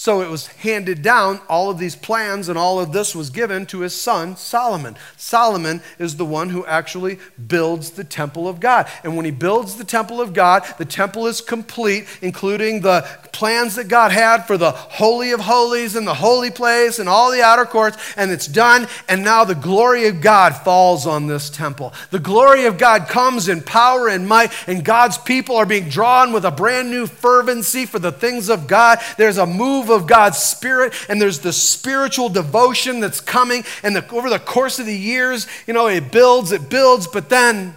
[0.00, 3.66] So it was handed down, all of these plans and all of this was given
[3.66, 4.96] to his son Solomon.
[5.16, 7.18] Solomon is the one who actually
[7.48, 8.88] builds the temple of God.
[9.02, 13.74] And when he builds the temple of God, the temple is complete, including the plans
[13.74, 17.42] that God had for the Holy of Holies and the holy place and all the
[17.42, 18.86] outer courts, and it's done.
[19.08, 21.92] And now the glory of God falls on this temple.
[22.10, 26.32] The glory of God comes in power and might, and God's people are being drawn
[26.32, 29.00] with a brand new fervency for the things of God.
[29.16, 33.64] There's a move move of God's Spirit, and there's the spiritual devotion that's coming.
[33.82, 37.28] And the, over the course of the years, you know, it builds, it builds, but
[37.28, 37.74] then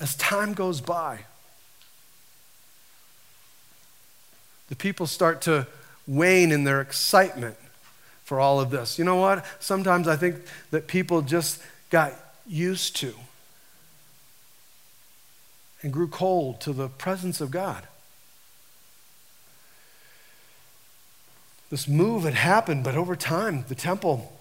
[0.00, 1.20] as time goes by,
[4.68, 5.66] the people start to
[6.06, 7.56] wane in their excitement
[8.24, 8.98] for all of this.
[8.98, 9.44] You know what?
[9.60, 10.36] Sometimes I think
[10.70, 12.12] that people just got
[12.46, 13.14] used to
[15.82, 17.86] and grew cold to the presence of God.
[21.74, 24.32] This move had happened, but over time, the temple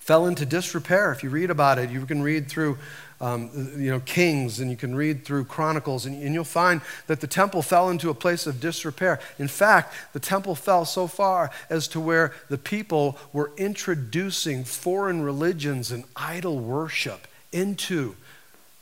[0.00, 1.12] fell into disrepair.
[1.12, 2.78] If you read about it, you can read through
[3.20, 7.20] um, you know, Kings and you can read through Chronicles, and, and you'll find that
[7.20, 9.20] the temple fell into a place of disrepair.
[9.38, 15.22] In fact, the temple fell so far as to where the people were introducing foreign
[15.22, 18.16] religions and idol worship into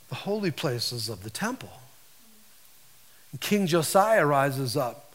[0.08, 1.82] the holy places of the temple.
[3.40, 5.09] King Josiah rises up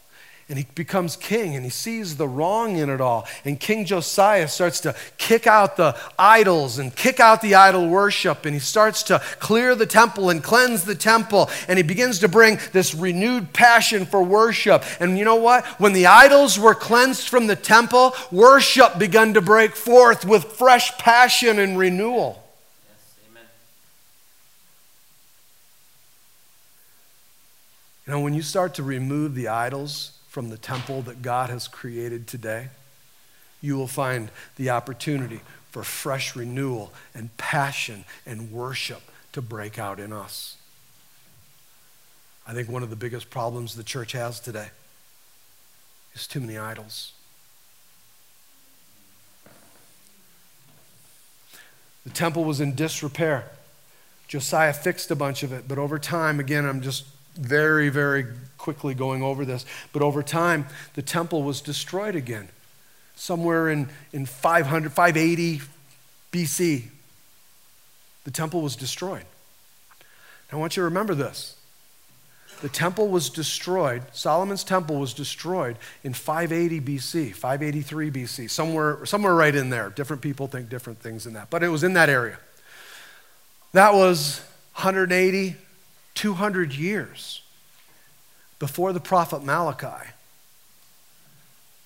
[0.47, 3.27] and he becomes king and he sees the wrong in it all.
[3.45, 8.45] And King Josiah starts to kick out the idols and kick out the idol worship.
[8.45, 11.49] And he starts to clear the temple and cleanse the temple.
[11.67, 14.83] And he begins to bring this renewed passion for worship.
[14.99, 15.65] And you know what?
[15.79, 20.95] When the idols were cleansed from the temple, worship began to break forth with fresh
[20.99, 22.43] passion and renewal.
[28.05, 31.65] You know, when you start to remove the idols, from the temple that God has
[31.65, 32.67] created today,
[33.61, 35.39] you will find the opportunity
[35.71, 40.57] for fresh renewal and passion and worship to break out in us.
[42.45, 44.71] I think one of the biggest problems the church has today
[46.13, 47.13] is too many idols.
[52.03, 53.51] The temple was in disrepair.
[54.27, 57.05] Josiah fixed a bunch of it, but over time, again, I'm just
[57.35, 58.25] very, very
[58.57, 59.65] quickly going over this.
[59.93, 62.49] But over time, the temple was destroyed again.
[63.15, 65.61] Somewhere in, in 500, 580
[66.31, 66.83] BC,
[68.23, 69.25] the temple was destroyed.
[70.51, 71.55] Now, I want you to remember this.
[72.61, 79.35] The temple was destroyed, Solomon's temple was destroyed in 580 BC, 583 BC, somewhere, somewhere
[79.35, 79.89] right in there.
[79.89, 82.37] Different people think different things in that, but it was in that area.
[83.73, 84.39] That was
[84.75, 85.57] 180,
[86.15, 87.41] 200 years
[88.57, 90.09] before the prophet Malachi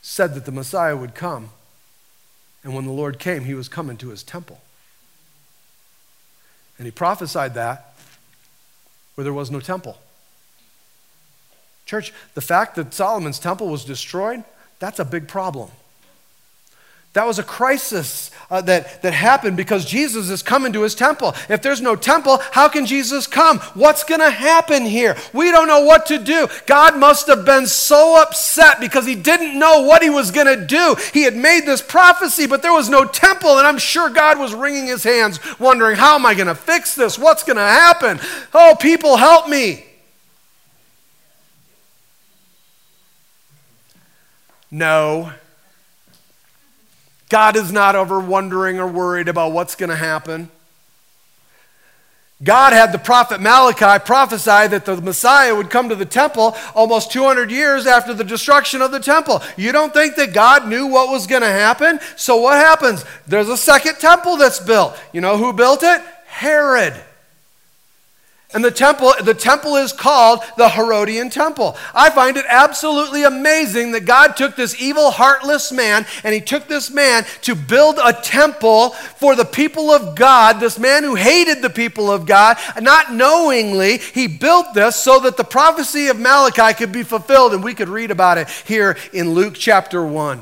[0.02, 1.50] said that the Messiah would come.
[2.64, 4.62] And when the Lord came, he was coming to his temple.
[6.78, 7.94] And he prophesied that
[9.16, 9.98] where there was no temple.
[11.86, 14.44] Church, the fact that Solomon's temple was destroyed,
[14.80, 15.72] that's a big problem.
[17.14, 21.34] That was a crisis uh, that, that happened because Jesus is coming to his temple.
[21.50, 23.58] If there's no temple, how can Jesus come?
[23.74, 25.18] What's going to happen here?
[25.34, 26.48] We don't know what to do.
[26.68, 30.66] God must have been so upset because he didn't know what he was going to
[30.66, 30.96] do.
[31.12, 34.54] He had made this prophecy, but there was no temple, and I'm sure God was
[34.54, 37.18] wringing his hands, wondering, How am I going to fix this?
[37.18, 38.20] What's going to happen?
[38.54, 39.86] Oh, people, help me.
[44.70, 45.34] No.
[47.30, 50.50] God is not ever wondering or worried about what's going to happen.
[52.42, 57.12] God had the prophet Malachi prophesy that the Messiah would come to the temple almost
[57.12, 59.42] 200 years after the destruction of the temple.
[59.58, 62.00] You don't think that God knew what was going to happen?
[62.16, 63.04] So what happens?
[63.28, 64.98] There's a second temple that's built.
[65.12, 66.02] You know who built it?
[66.28, 66.94] Herod.
[68.52, 71.78] And the temple, the temple is called the Herodian temple.
[71.94, 76.68] I find it absolutely amazing that God took this evil, heartless man and he took
[76.68, 81.62] this man to build a temple for the people of God, this man who hated
[81.62, 86.74] the people of God, not knowingly, he built this so that the prophecy of Malachi
[86.74, 87.54] could be fulfilled.
[87.54, 90.42] And we could read about it here in Luke chapter 1.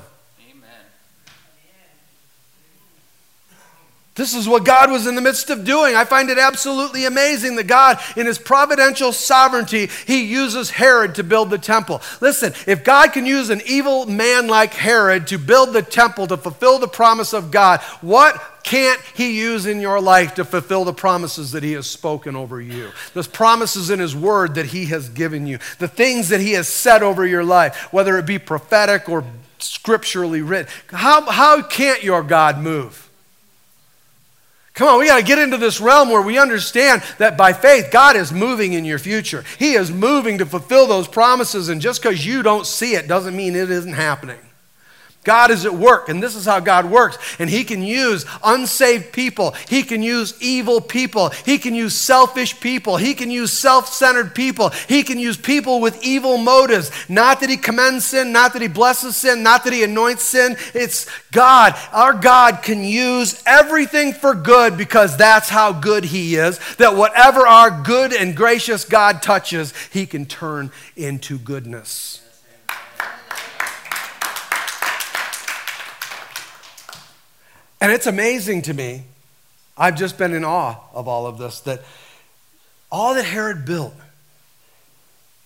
[4.17, 5.95] This is what God was in the midst of doing.
[5.95, 11.23] I find it absolutely amazing that God, in his providential sovereignty, he uses Herod to
[11.23, 12.01] build the temple.
[12.19, 16.37] Listen, if God can use an evil man like Herod to build the temple to
[16.37, 20.93] fulfill the promise of God, what can't he use in your life to fulfill the
[20.93, 22.89] promises that he has spoken over you?
[23.13, 26.67] Those promises in his word that he has given you, the things that he has
[26.67, 29.23] said over your life, whether it be prophetic or
[29.59, 30.71] scripturally written.
[30.87, 33.06] How, how can't your God move?
[34.77, 37.89] Come on, we got to get into this realm where we understand that by faith,
[37.91, 39.43] God is moving in your future.
[39.57, 43.35] He is moving to fulfill those promises, and just because you don't see it doesn't
[43.35, 44.37] mean it isn't happening.
[45.27, 47.17] God is at work, and this is how God works.
[47.37, 52.57] And He can use unsaved people, He can use evil people, He can use selfish
[52.61, 56.91] people, He can use self centered people, He can use people with evil motives.
[57.09, 60.55] Not that He commends sin, not that He blesses sin, not that He anoints sin.
[60.73, 61.75] It's God.
[61.91, 66.57] Our God can use everything for good because that's how good He is.
[66.77, 72.21] That whatever our good and gracious God touches, He can turn into goodness.
[77.79, 79.03] And it's amazing to me.
[79.77, 81.81] I've just been in awe of all of this that
[82.91, 83.93] all that Herod built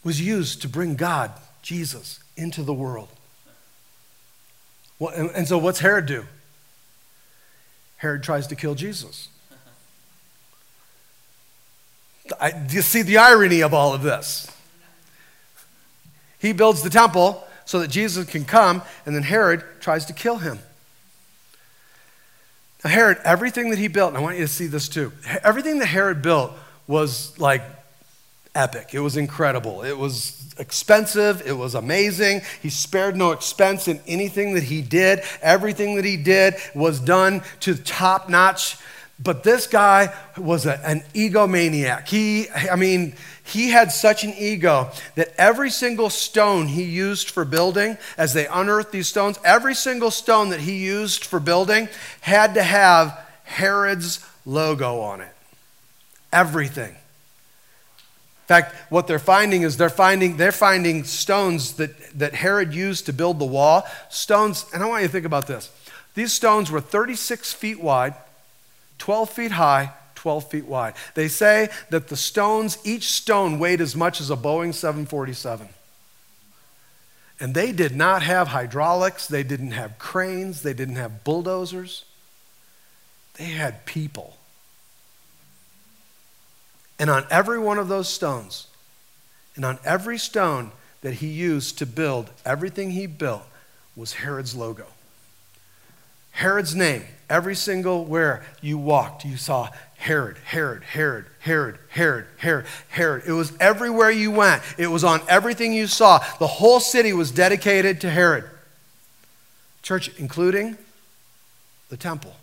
[0.04, 3.10] was used to bring God, Jesus, into the world.
[5.00, 6.26] Well, and, so, what's Herod do?
[7.98, 9.30] Herod tries to kill Jesus.
[12.40, 14.50] I, do you see the irony of all of this?
[16.40, 20.38] He builds the temple so that Jesus can come, and then Herod tries to kill
[20.38, 20.60] him.
[22.84, 25.12] Now, Herod, everything that he built, and I want you to see this too,
[25.44, 26.52] everything that Herod built
[26.88, 27.62] was like
[28.56, 28.90] epic.
[28.94, 29.84] It was incredible.
[29.84, 31.46] It was expensive.
[31.46, 32.42] It was amazing.
[32.62, 35.22] He spared no expense in anything that he did.
[35.42, 38.78] Everything that he did was done to top notch.
[39.24, 42.08] But this guy was a, an egomaniac.
[42.08, 43.14] He, I mean,
[43.44, 48.48] he had such an ego that every single stone he used for building, as they
[48.48, 51.88] unearthed these stones, every single stone that he used for building
[52.22, 55.36] had to have Herod's logo on it.
[56.34, 56.92] Everything.
[56.92, 63.06] In fact, what they're finding is they're finding, they're finding stones that, that Herod used
[63.06, 63.84] to build the wall.
[64.10, 65.70] Stones, and I want you to think about this.
[66.16, 68.14] These stones were 36 feet wide,
[69.02, 70.94] 12 feet high, 12 feet wide.
[71.16, 75.68] They say that the stones, each stone weighed as much as a Boeing 747.
[77.40, 82.06] And they did not have hydraulics, they didn't have cranes, they didn't have bulldozers.
[83.40, 84.38] They had people.
[87.00, 88.68] And on every one of those stones,
[89.56, 90.72] and on every stone
[91.02, 93.48] that he used to build everything he built,
[93.96, 94.86] was Herod's logo.
[96.32, 102.66] Herod's name, every single where you walked, you saw Herod, Herod, Herod, Herod, Herod, Herod,
[102.90, 103.24] Herod.
[103.28, 106.20] It was everywhere you went, it was on everything you saw.
[106.40, 108.46] The whole city was dedicated to Herod.
[109.84, 110.78] Church, including
[111.90, 112.36] the temple.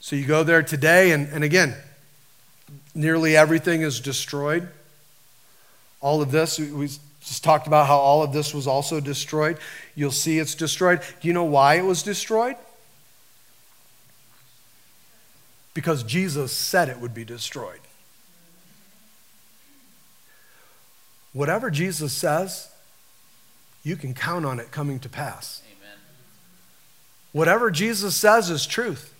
[0.00, 1.74] So you go there today, and, and again,
[2.94, 4.68] nearly everything is destroyed.
[6.00, 6.88] All of this, we
[7.20, 9.58] just talked about how all of this was also destroyed.
[9.94, 11.00] You'll see it's destroyed.
[11.20, 12.56] Do you know why it was destroyed?
[15.74, 17.80] because Jesus said it would be destroyed.
[21.32, 22.70] Whatever Jesus says,
[23.82, 25.62] you can count on it coming to pass.
[25.78, 25.96] Amen.
[27.32, 29.14] Whatever Jesus says is truth.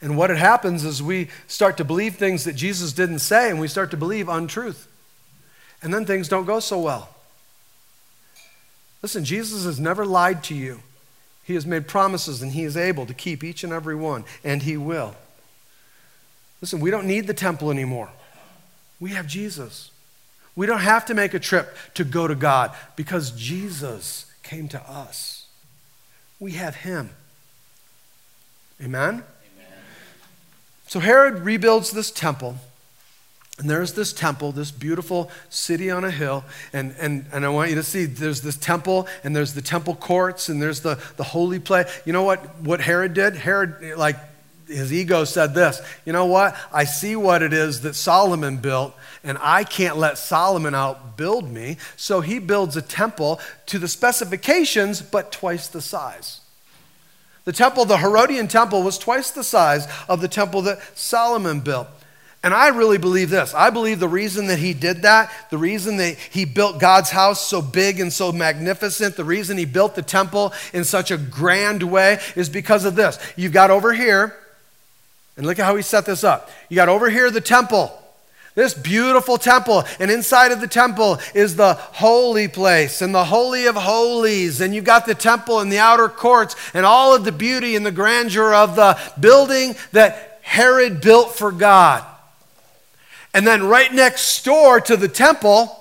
[0.00, 3.58] And what it happens is we start to believe things that Jesus didn't say and
[3.58, 4.86] we start to believe untruth.
[5.82, 7.08] And then things don't go so well.
[9.02, 10.80] Listen, Jesus has never lied to you.
[11.44, 14.62] He has made promises and he is able to keep each and every one, and
[14.62, 15.14] he will.
[16.60, 18.10] Listen, we don't need the temple anymore.
[19.00, 19.90] We have Jesus.
[20.56, 24.90] We don't have to make a trip to go to God because Jesus came to
[24.90, 25.46] us.
[26.40, 27.10] We have Him.
[28.82, 29.14] Amen?
[29.14, 29.24] Amen.
[30.88, 32.56] So Herod rebuilds this temple.
[33.58, 36.44] And there's this temple, this beautiful city on a hill.
[36.72, 39.96] And, and, and I want you to see there's this temple, and there's the temple
[39.96, 41.86] courts, and there's the, the holy place.
[42.04, 43.34] You know what, what Herod did?
[43.34, 44.16] Herod, like,
[44.68, 46.56] his ego said this You know what?
[46.72, 48.94] I see what it is that Solomon built,
[49.24, 51.78] and I can't let Solomon outbuild me.
[51.96, 56.42] So he builds a temple to the specifications, but twice the size.
[57.44, 61.88] The temple, the Herodian temple, was twice the size of the temple that Solomon built.
[62.42, 63.52] And I really believe this.
[63.52, 67.46] I believe the reason that he did that, the reason that he built God's house
[67.46, 71.82] so big and so magnificent, the reason he built the temple in such a grand
[71.82, 73.18] way is because of this.
[73.36, 74.36] You've got over here,
[75.36, 76.48] and look at how he set this up.
[76.68, 77.92] You got over here the temple.
[78.54, 83.66] This beautiful temple, and inside of the temple is the holy place and the holy
[83.66, 84.60] of holies.
[84.60, 87.86] And you've got the temple and the outer courts and all of the beauty and
[87.86, 92.04] the grandeur of the building that Herod built for God.
[93.34, 95.78] And then right next door to the temple,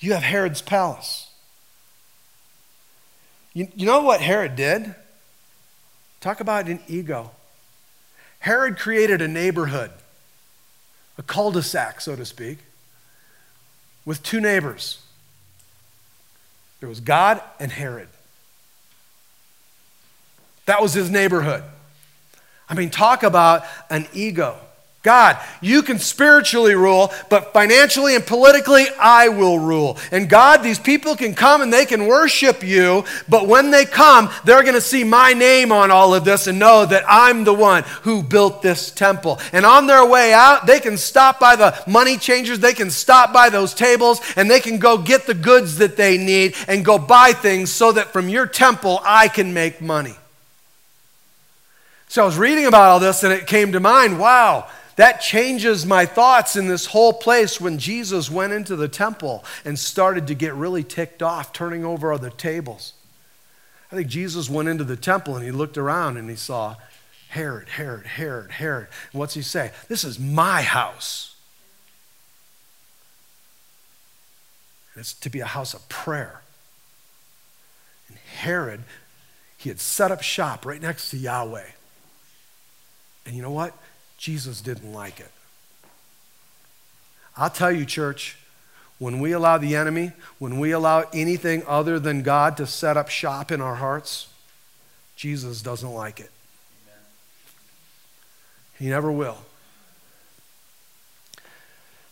[0.00, 1.28] you have Herod's palace.
[3.52, 4.94] You, you know what Herod did?
[6.20, 7.30] Talk about an ego.
[8.40, 9.90] Herod created a neighborhood,
[11.16, 12.58] a cul de sac, so to speak,
[14.04, 15.02] with two neighbors.
[16.80, 18.08] There was God and Herod.
[20.66, 21.64] That was his neighborhood.
[22.68, 24.56] I mean, talk about an ego.
[25.08, 29.96] God, you can spiritually rule, but financially and politically, I will rule.
[30.12, 34.28] And God, these people can come and they can worship you, but when they come,
[34.44, 37.54] they're going to see my name on all of this and know that I'm the
[37.54, 39.40] one who built this temple.
[39.54, 43.32] And on their way out, they can stop by the money changers, they can stop
[43.32, 46.98] by those tables, and they can go get the goods that they need and go
[46.98, 50.16] buy things so that from your temple, I can make money.
[52.08, 55.86] So I was reading about all this and it came to mind wow that changes
[55.86, 60.34] my thoughts in this whole place when Jesus went into the temple and started to
[60.34, 62.94] get really ticked off, turning over other tables.
[63.92, 66.74] I think Jesus went into the temple and he looked around and he saw
[67.28, 68.88] Herod, Herod, Herod, Herod.
[69.12, 69.70] And what's he say?
[69.86, 71.36] This is my house.
[74.94, 76.42] And it's to be a house of prayer.
[78.08, 78.82] And Herod,
[79.58, 81.70] he had set up shop right next to Yahweh.
[83.26, 83.74] And you know what?
[84.18, 85.30] Jesus didn't like it.
[87.36, 88.36] I'll tell you, church,
[88.98, 90.10] when we allow the enemy,
[90.40, 94.26] when we allow anything other than God to set up shop in our hearts,
[95.14, 96.30] Jesus doesn't like it.
[96.84, 97.04] Amen.
[98.80, 99.38] He never will.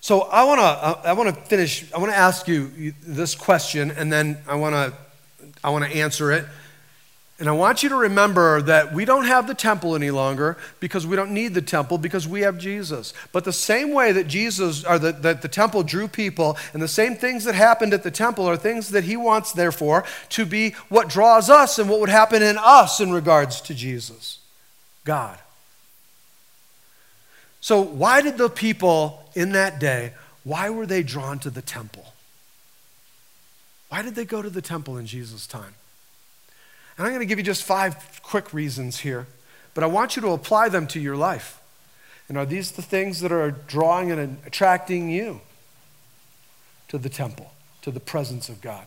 [0.01, 3.91] So I want to I want to finish I want to ask you this question
[3.91, 4.97] and then I want to
[5.65, 6.45] I want to answer it
[7.39, 11.07] and I want you to remember that we don't have the temple any longer because
[11.07, 13.13] we don't need the temple because we have Jesus.
[13.31, 16.89] But the same way that Jesus or the, that the temple drew people, and the
[16.89, 20.71] same things that happened at the temple are things that he wants, therefore, to be
[20.89, 24.39] what draws us and what would happen in us in regards to Jesus
[25.05, 25.39] God.
[27.61, 32.15] So, why did the people in that day, why were they drawn to the temple?
[33.91, 35.75] Why did they go to the temple in Jesus' time?
[36.97, 39.27] And I'm going to give you just five quick reasons here,
[39.75, 41.61] but I want you to apply them to your life.
[42.29, 45.41] And are these the things that are drawing and attracting you
[46.89, 48.87] to the temple, to the presence of God?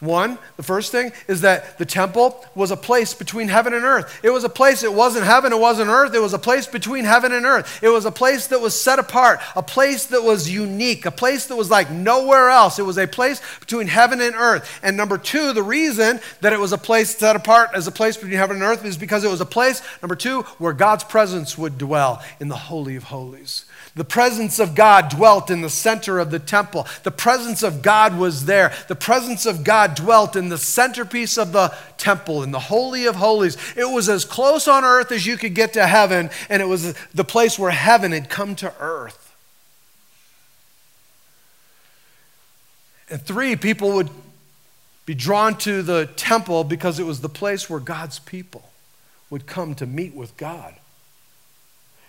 [0.00, 4.20] One, the first thing is that the temple was a place between heaven and earth.
[4.22, 7.04] It was a place, it wasn't heaven, it wasn't earth, it was a place between
[7.04, 7.82] heaven and earth.
[7.82, 11.46] It was a place that was set apart, a place that was unique, a place
[11.46, 12.78] that was like nowhere else.
[12.78, 14.78] It was a place between heaven and earth.
[14.84, 18.16] And number two, the reason that it was a place set apart as a place
[18.16, 21.58] between heaven and earth is because it was a place, number two, where God's presence
[21.58, 23.64] would dwell in the Holy of Holies.
[23.94, 26.86] The presence of God dwelt in the center of the temple.
[27.02, 28.72] The presence of God was there.
[28.86, 33.16] The presence of God dwelt in the centerpiece of the temple, in the Holy of
[33.16, 33.56] Holies.
[33.76, 36.94] It was as close on earth as you could get to heaven, and it was
[37.14, 39.34] the place where heaven had come to earth.
[43.10, 44.10] And three, people would
[45.06, 48.70] be drawn to the temple because it was the place where God's people
[49.30, 50.74] would come to meet with God.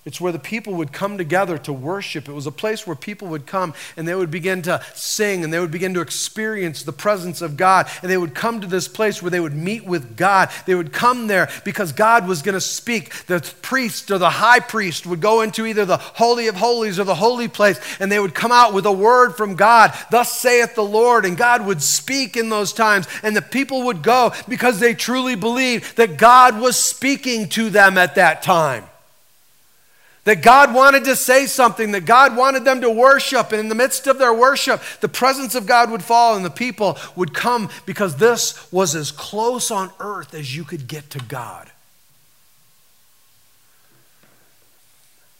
[0.05, 2.29] It's where the people would come together to worship.
[2.29, 5.51] It was a place where people would come and they would begin to sing and
[5.51, 7.89] they would begin to experience the presence of God.
[8.01, 10.49] And they would come to this place where they would meet with God.
[10.65, 13.13] They would come there because God was going to speak.
[13.25, 17.03] The priest or the high priest would go into either the Holy of Holies or
[17.03, 19.93] the holy place and they would come out with a word from God.
[20.11, 21.25] Thus saith the Lord.
[21.25, 23.05] And God would speak in those times.
[23.21, 27.97] And the people would go because they truly believed that God was speaking to them
[27.97, 28.85] at that time.
[30.25, 33.51] That God wanted to say something, that God wanted them to worship.
[33.51, 36.49] And in the midst of their worship, the presence of God would fall and the
[36.49, 41.19] people would come because this was as close on earth as you could get to
[41.19, 41.71] God.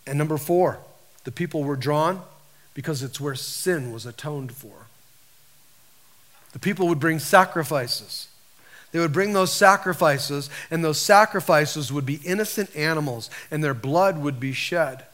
[0.08, 0.80] And number four,
[1.26, 2.24] the people were drawn
[2.74, 4.88] because it's where sin was atoned for.
[6.54, 8.29] The people would bring sacrifices.
[8.92, 14.18] They would bring those sacrifices, and those sacrifices would be innocent animals, and their blood
[14.18, 15.06] would be shed.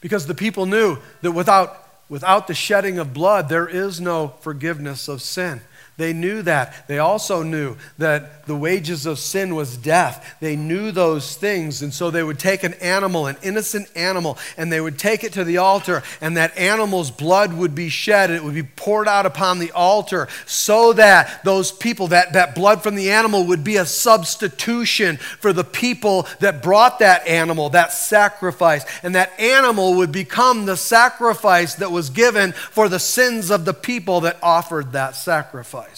[0.00, 5.08] Because the people knew that without, without the shedding of blood, there is no forgiveness
[5.08, 5.60] of sin.
[5.98, 6.88] They knew that.
[6.88, 10.36] They also knew that the wages of sin was death.
[10.40, 11.82] They knew those things.
[11.82, 15.34] And so they would take an animal, an innocent animal, and they would take it
[15.34, 19.06] to the altar, and that animal's blood would be shed, and it would be poured
[19.06, 23.62] out upon the altar so that those people, that, that blood from the animal, would
[23.62, 28.84] be a substitution for the people that brought that animal, that sacrifice.
[29.02, 33.74] And that animal would become the sacrifice that was given for the sins of the
[33.74, 35.91] people that offered that sacrifice.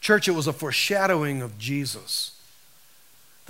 [0.00, 2.29] Church, it was a foreshadowing of Jesus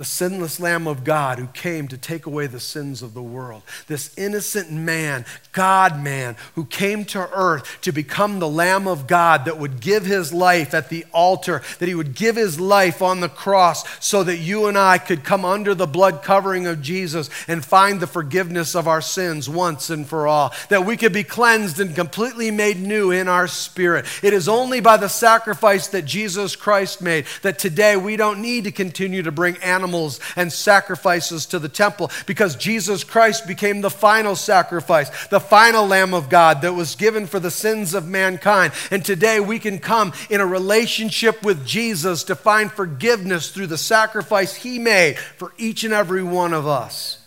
[0.01, 3.61] the sinless Lamb of God who came to take away the sins of the world.
[3.85, 9.45] This innocent man, God man, who came to earth to become the Lamb of God
[9.45, 13.19] that would give his life at the altar, that he would give his life on
[13.19, 17.29] the cross so that you and I could come under the blood covering of Jesus
[17.47, 21.23] and find the forgiveness of our sins once and for all, that we could be
[21.23, 24.07] cleansed and completely made new in our spirit.
[24.23, 28.63] It is only by the sacrifice that Jesus Christ made that today we don't need
[28.63, 33.81] to continue to bring animals animals and sacrifices to the temple because Jesus Christ became
[33.81, 38.07] the final sacrifice, the final Lamb of God that was given for the sins of
[38.07, 38.71] mankind.
[38.89, 43.77] And today we can come in a relationship with Jesus to find forgiveness through the
[43.77, 47.17] sacrifice he made for each and every one of us.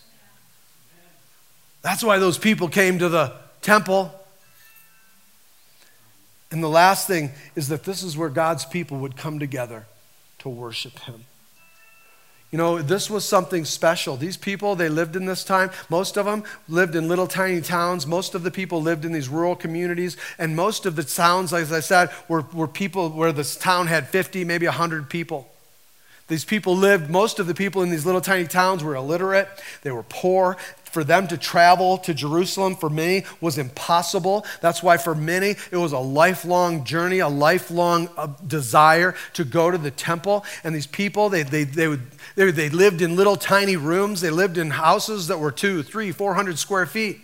[1.83, 4.11] That's why those people came to the temple.
[6.49, 9.85] And the last thing is that this is where God's people would come together
[10.39, 11.25] to worship him.
[12.55, 14.15] You know, this was something special.
[14.15, 15.71] These people, they lived in this time.
[15.89, 18.07] Most of them lived in little tiny towns.
[18.07, 20.15] Most of the people lived in these rural communities.
[20.39, 24.07] And most of the towns, as I said, were, were people where this town had
[24.07, 25.49] 50, maybe 100 people.
[26.29, 29.49] These people lived, most of the people in these little tiny towns were illiterate,
[29.81, 30.55] they were poor,
[30.95, 34.45] for them to travel to Jerusalem for many was impossible.
[34.61, 39.69] That's why for many it was a lifelong journey, a lifelong uh, desire to go
[39.69, 40.45] to the temple.
[40.63, 41.99] And these people, they, they, they, would,
[42.35, 44.21] they, they lived in little tiny rooms.
[44.21, 47.19] They lived in houses that were two, three, four hundred square feet.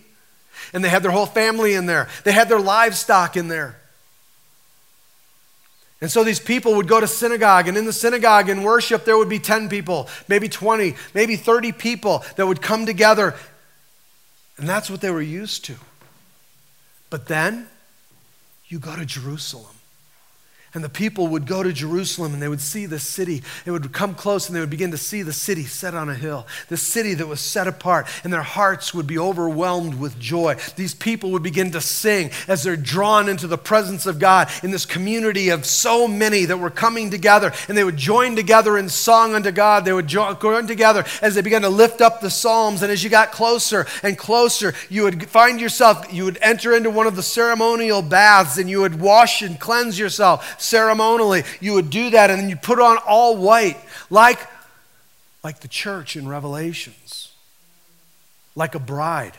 [0.74, 2.10] And they had their whole family in there.
[2.26, 3.78] They had their livestock in there.
[6.02, 9.16] And so these people would go to synagogue, and in the synagogue in worship, there
[9.16, 13.36] would be 10 people, maybe 20, maybe 30 people that would come together
[14.58, 15.76] and that's what they were used to.
[17.10, 17.68] But then
[18.68, 19.76] you go to Jerusalem.
[20.74, 23.44] And the people would go to Jerusalem and they would see the city.
[23.66, 26.16] They would come close and they would begin to see the city set on a
[26.16, 30.56] hill, the city that was set apart, and their hearts would be overwhelmed with joy.
[30.78, 34.72] These people would begin to sing as they're drawn into the presence of God in
[34.72, 38.88] this community of so many that were coming together, and they would join together in
[38.88, 39.84] song unto God.
[39.84, 42.82] They would join together as they began to lift up the Psalms.
[42.82, 46.90] And as you got closer and closer, you would find yourself, you would enter into
[46.90, 51.90] one of the ceremonial baths and you would wash and cleanse yourself ceremonially, you would
[51.90, 53.78] do that and then you put on all white,
[54.10, 54.40] like,
[55.44, 57.34] like the church in Revelations,
[58.56, 59.34] like a bride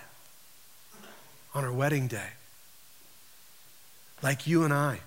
[1.55, 2.31] on her wedding day,
[4.23, 5.01] like you and I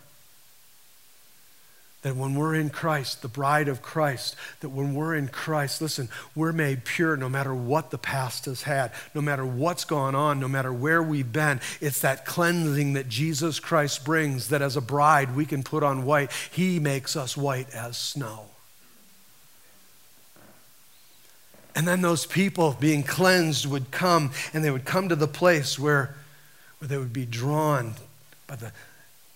[2.06, 6.08] that when we're in Christ, the bride of Christ, that when we're in Christ, listen,
[6.36, 10.40] we're made pure no matter what the past has had, no matter what's gone on,
[10.40, 11.60] no matter where we've been.
[11.82, 16.06] It's that cleansing that Jesus Christ brings that as a bride we can put on
[16.06, 16.32] white.
[16.52, 18.50] He makes us white as snow.
[21.74, 25.80] And then those people being cleansed would come and they would come to the place
[25.80, 26.16] where,
[26.78, 27.96] where they would be drawn
[28.46, 28.72] by the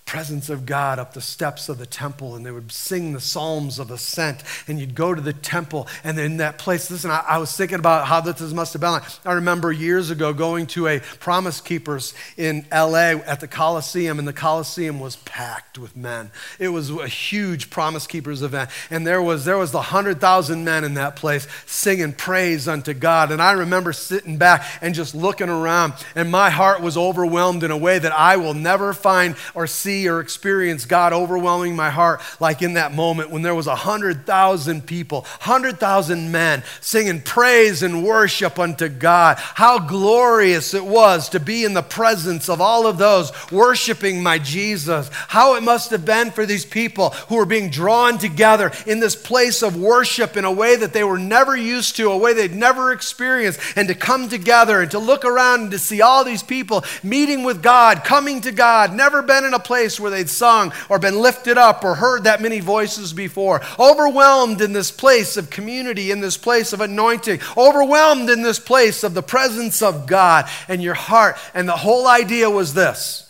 [0.10, 3.78] presence of God up the steps of the temple and they would sing the Psalms
[3.78, 7.38] of ascent and you'd go to the temple and in that place, listen, I, I
[7.38, 9.04] was thinking about how this must have been like.
[9.24, 14.28] I remember years ago going to a Promise Keepers in LA at the Coliseum and
[14.28, 16.32] the Coliseum was packed with men.
[16.58, 20.86] It was a huge Promise Keepers event and there was, there was the 100,000 men
[20.86, 23.32] in that place singing praise unto God.
[23.32, 27.70] And I remember sitting back and just looking around and my heart was overwhelmed in
[27.70, 31.90] a way that I will never find or see see or experience God overwhelming my
[31.90, 37.84] heart like in that moment when there was a 100,000 people, 100,000 men singing praise
[37.84, 39.38] and worship unto God.
[39.40, 44.40] How glorious it was to be in the presence of all of those worshiping my
[44.40, 45.10] Jesus.
[45.12, 49.16] How it must have been for these people who were being drawn together in this
[49.16, 52.56] place of worship in a way that they were never used to, a way they'd
[52.56, 56.44] never experienced, and to come together and to look around and to see all these
[56.44, 60.74] people meeting with God, coming to God, never been in a place where they'd sung
[60.90, 65.50] or been lifted up or heard that many voices before, overwhelmed in this place of
[65.50, 70.50] community, in this place of anointing, overwhelmed in this place of the presence of God
[70.68, 71.38] and your heart.
[71.54, 73.26] And the whole idea was this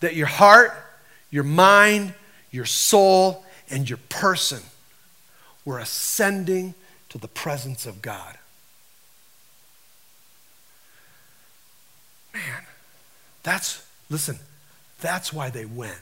[0.00, 0.72] that your heart,
[1.30, 2.14] your mind,
[2.50, 4.62] your soul, and your person
[5.64, 6.74] were ascending
[7.10, 8.38] to the presence of God.
[12.32, 12.62] Man,
[13.42, 14.38] that's, listen,
[15.00, 15.98] that's why they went.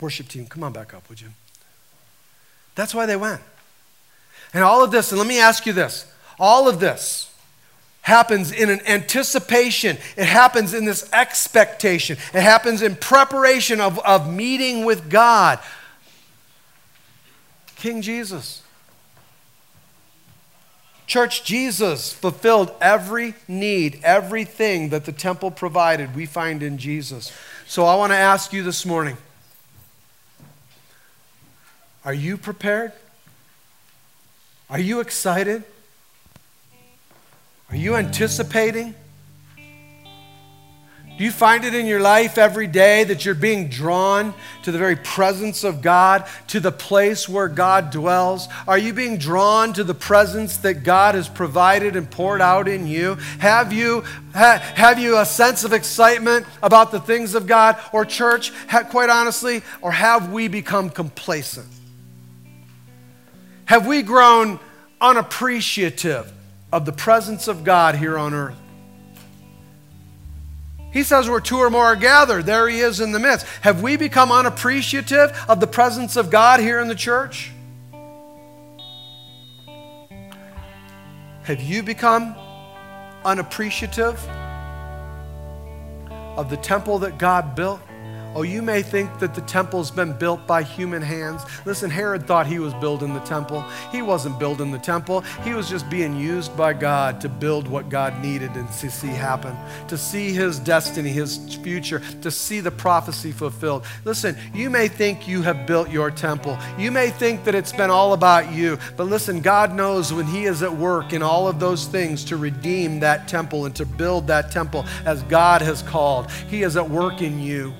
[0.00, 1.28] Worship team, come on back up, would you?
[2.74, 3.42] That's why they went.
[4.54, 7.30] And all of this, and let me ask you this all of this
[8.02, 14.32] happens in an anticipation, it happens in this expectation, it happens in preparation of, of
[14.32, 15.58] meeting with God.
[17.76, 18.62] King Jesus.
[21.10, 27.32] Church, Jesus fulfilled every need, everything that the temple provided, we find in Jesus.
[27.66, 29.16] So I want to ask you this morning
[32.04, 32.92] are you prepared?
[34.70, 35.64] Are you excited?
[37.70, 38.94] Are you anticipating?
[41.20, 44.78] Do you find it in your life every day that you're being drawn to the
[44.78, 48.48] very presence of God, to the place where God dwells?
[48.66, 52.86] Are you being drawn to the presence that God has provided and poured out in
[52.86, 53.16] you?
[53.38, 54.02] Have you,
[54.32, 58.84] ha, have you a sense of excitement about the things of God or church, ha,
[58.84, 59.60] quite honestly?
[59.82, 61.68] Or have we become complacent?
[63.66, 64.58] Have we grown
[65.02, 66.32] unappreciative
[66.72, 68.56] of the presence of God here on earth?
[70.92, 73.46] He says where two or more are gathered, there he is in the midst.
[73.62, 77.52] Have we become unappreciative of the presence of God here in the church?
[81.44, 82.34] Have you become
[83.24, 84.18] unappreciative
[86.36, 87.80] of the temple that God built?
[88.34, 91.42] Oh, you may think that the temple's been built by human hands.
[91.64, 93.64] Listen, Herod thought he was building the temple.
[93.90, 97.88] He wasn't building the temple, he was just being used by God to build what
[97.88, 99.56] God needed and to see happen,
[99.88, 103.84] to see his destiny, his future, to see the prophecy fulfilled.
[104.04, 106.56] Listen, you may think you have built your temple.
[106.78, 108.78] You may think that it's been all about you.
[108.96, 112.36] But listen, God knows when he is at work in all of those things to
[112.36, 116.30] redeem that temple and to build that temple as God has called.
[116.30, 117.74] He is at work in you.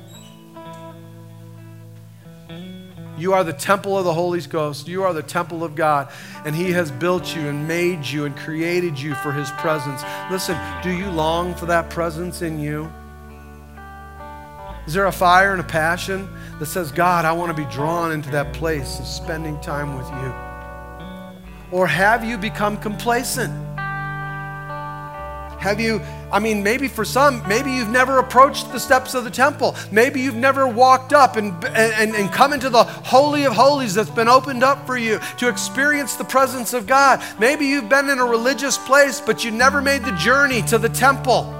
[3.20, 4.88] You are the temple of the Holy Ghost.
[4.88, 6.10] You are the temple of God.
[6.46, 10.02] And He has built you and made you and created you for His presence.
[10.30, 12.90] Listen, do you long for that presence in you?
[14.86, 18.10] Is there a fire and a passion that says, God, I want to be drawn
[18.10, 21.78] into that place of spending time with you?
[21.78, 23.69] Or have you become complacent?
[25.60, 26.00] Have you
[26.32, 29.74] I mean, maybe for some, maybe you've never approached the steps of the temple.
[29.90, 34.10] Maybe you've never walked up and, and, and come into the Holy of Holies that's
[34.10, 37.22] been opened up for you to experience the presence of God.
[37.38, 40.88] Maybe you've been in a religious place, but you never made the journey to the
[40.88, 41.56] temple.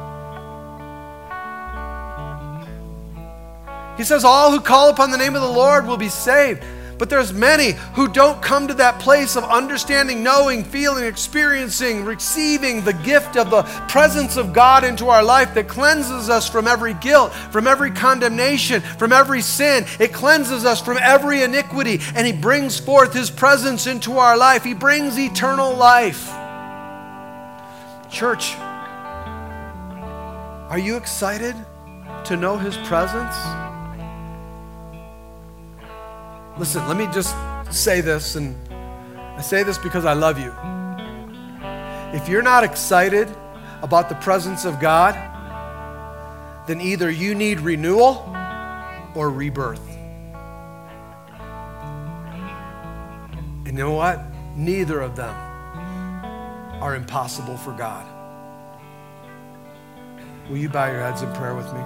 [3.96, 6.62] He says, All who call upon the name of the Lord will be saved.
[7.01, 12.84] But there's many who don't come to that place of understanding, knowing, feeling, experiencing, receiving
[12.84, 16.92] the gift of the presence of God into our life that cleanses us from every
[16.92, 19.86] guilt, from every condemnation, from every sin.
[19.98, 24.62] It cleanses us from every iniquity, and He brings forth His presence into our life.
[24.62, 26.26] He brings eternal life.
[28.11, 28.53] Church,
[30.68, 31.57] are you excited
[32.24, 33.69] to know His presence?
[36.61, 37.34] Listen, let me just
[37.70, 40.52] say this, and I say this because I love you.
[42.14, 43.34] If you're not excited
[43.80, 45.14] about the presence of God,
[46.68, 48.36] then either you need renewal
[49.14, 49.80] or rebirth.
[53.64, 54.20] And you know what?
[54.54, 55.34] Neither of them
[56.82, 58.06] are impossible for God.
[60.50, 61.80] Will you bow your heads in prayer with me?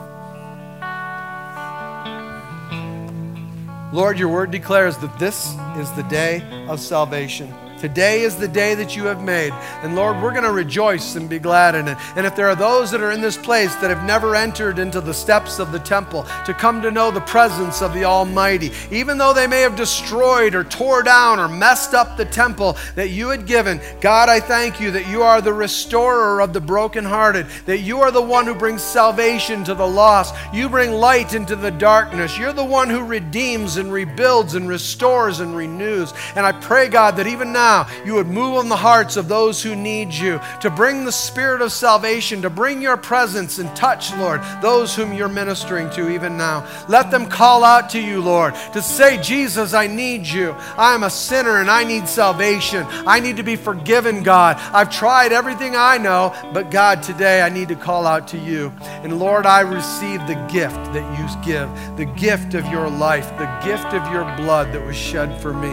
[3.94, 7.54] Lord, your word declares that this is the day of salvation.
[7.84, 9.52] Today is the day that you have made.
[9.82, 11.98] And Lord, we're going to rejoice and be glad in it.
[12.16, 15.02] And if there are those that are in this place that have never entered into
[15.02, 19.18] the steps of the temple to come to know the presence of the Almighty, even
[19.18, 23.28] though they may have destroyed or tore down or messed up the temple that you
[23.28, 27.80] had given, God, I thank you that you are the restorer of the brokenhearted, that
[27.80, 30.34] you are the one who brings salvation to the lost.
[30.54, 32.38] You bring light into the darkness.
[32.38, 36.14] You're the one who redeems and rebuilds and restores and renews.
[36.34, 37.73] And I pray, God, that even now
[38.04, 41.62] you would move on the hearts of those who need you to bring the spirit
[41.62, 46.36] of salvation, to bring your presence and touch, Lord, those whom you're ministering to even
[46.36, 46.66] now.
[46.88, 50.52] Let them call out to you, Lord, to say, Jesus, I need you.
[50.76, 52.86] I am a sinner and I need salvation.
[53.06, 54.56] I need to be forgiven, God.
[54.72, 58.72] I've tried everything I know, but God, today I need to call out to you.
[59.02, 63.60] And Lord, I receive the gift that you give, the gift of your life, the
[63.64, 65.72] gift of your blood that was shed for me.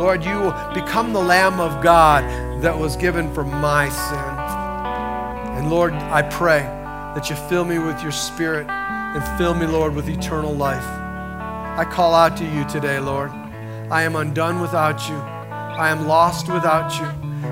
[0.00, 2.24] Lord, you will become the Lamb of God
[2.62, 5.58] that was given for my sin.
[5.58, 6.60] And Lord, I pray
[7.14, 10.86] that you fill me with your spirit and fill me, Lord, with eternal life.
[11.78, 13.30] I call out to you today, Lord.
[13.90, 15.16] I am undone without you.
[15.16, 17.04] I am lost without you.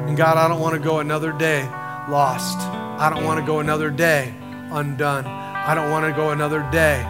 [0.06, 1.64] And God, I don't want to go another day
[2.08, 2.56] lost.
[2.60, 4.34] I don't want to go another day
[4.70, 5.26] undone.
[5.26, 7.02] I don't want to go another day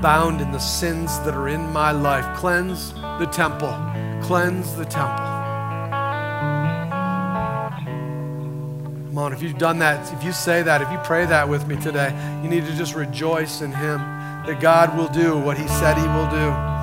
[0.00, 2.36] bound in the sins that are in my life.
[2.36, 3.87] Cleanse the temple.
[4.22, 5.24] Cleanse the temple.
[9.08, 11.66] Come on, if you've done that, if you say that, if you pray that with
[11.66, 12.10] me today,
[12.42, 13.98] you need to just rejoice in Him
[14.46, 16.77] that God will do what He said He will do.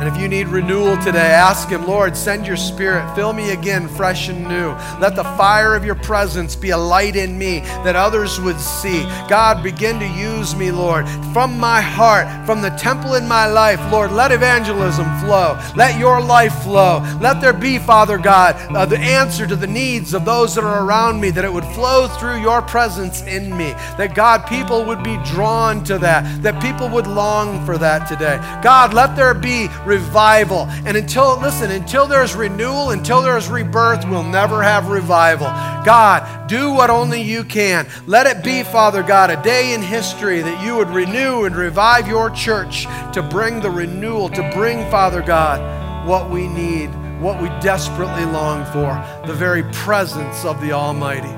[0.00, 3.14] And if you need renewal today, ask Him, Lord, send your spirit.
[3.14, 4.70] Fill me again, fresh and new.
[5.00, 9.02] Let the fire of your presence be a light in me that others would see.
[9.28, 13.80] God, begin to use me, Lord, from my heart, from the temple in my life.
[13.92, 15.58] Lord, let evangelism flow.
[15.76, 16.98] Let your life flow.
[17.20, 20.84] Let there be, Father God, uh, the answer to the needs of those that are
[20.84, 23.70] around me, that it would flow through your presence in me.
[23.96, 28.36] That, God, people would be drawn to that, that people would long for that today.
[28.62, 30.66] God, let there be revival.
[30.86, 35.46] And until, listen, until there's renewal, until there's rebirth, we'll never have revival.
[35.84, 37.86] God, do what only you can.
[38.06, 42.08] Let it be, Father God, a day in history that you would renew and revive
[42.08, 46.88] your church to bring the renewal, to bring, Father God, what we need,
[47.20, 48.94] what we desperately long for,
[49.26, 51.28] the very presence of the Almighty.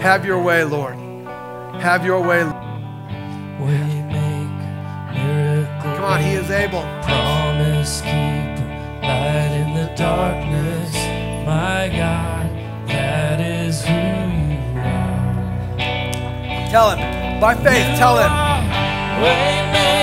[0.00, 0.94] Have your way, Lord.
[1.80, 2.44] Have your way.
[3.60, 3.97] We make miracle.
[3.97, 3.97] Come
[6.08, 6.82] on, He is able.
[7.02, 8.66] Promise keeper,
[9.02, 10.94] light in the darkness.
[11.44, 12.48] My God,
[12.88, 15.76] that is who you are.
[16.70, 17.40] Tell Him.
[17.40, 19.97] By faith, tell Him.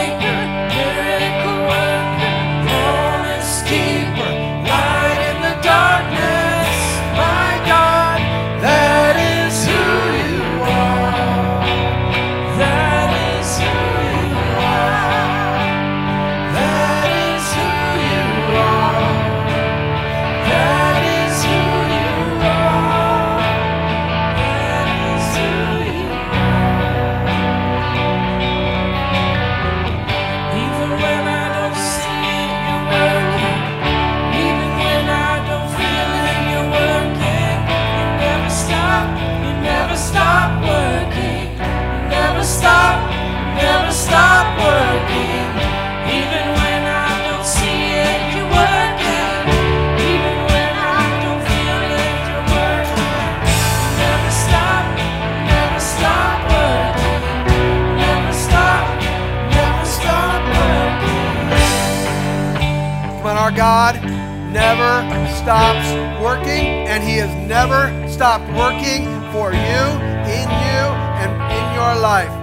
[65.46, 65.86] Stops
[66.24, 69.84] working, and He has never stopped working for you,
[70.26, 70.82] in you,
[71.22, 72.34] and in your life.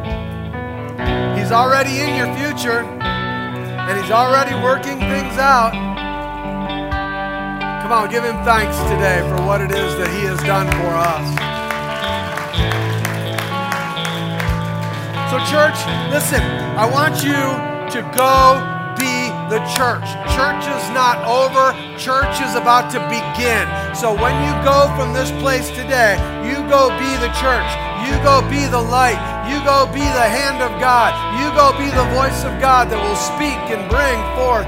[1.37, 5.73] He's already in your future, and He's already working things out.
[7.83, 10.95] Come on, give Him thanks today for what it is that He has done for
[10.95, 11.27] us.
[15.27, 15.75] So, church,
[16.15, 16.41] listen,
[16.79, 17.35] I want you
[17.99, 18.63] to go
[18.95, 20.07] be the church.
[20.39, 23.63] Church is not over, church is about to begin.
[23.95, 27.71] So, when you go from this place today, you go be the church.
[28.03, 29.23] You go be the light.
[29.47, 31.15] You go be the hand of God.
[31.39, 34.67] You go be the voice of God that will speak and bring forth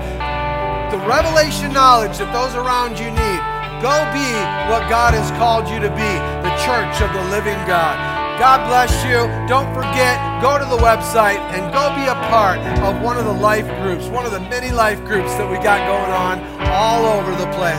[0.95, 3.43] the revelation knowledge that those around you need.
[3.83, 4.31] Go be
[4.71, 6.13] what God has called you to be,
[6.47, 8.14] the church of the living God.
[8.39, 9.31] God bless you.
[9.47, 13.33] Don't forget, go to the website and go be a part of one of the
[13.33, 17.31] life groups, one of the many life groups that we got going on all over
[17.31, 17.79] the place.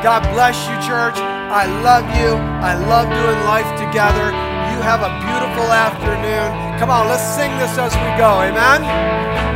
[0.00, 1.16] God bless you, church.
[1.20, 2.32] I love you.
[2.64, 4.32] I love doing life together.
[4.72, 6.78] You have a beautiful afternoon.
[6.78, 8.40] Come on, let's sing this as we go.
[8.40, 9.49] Amen.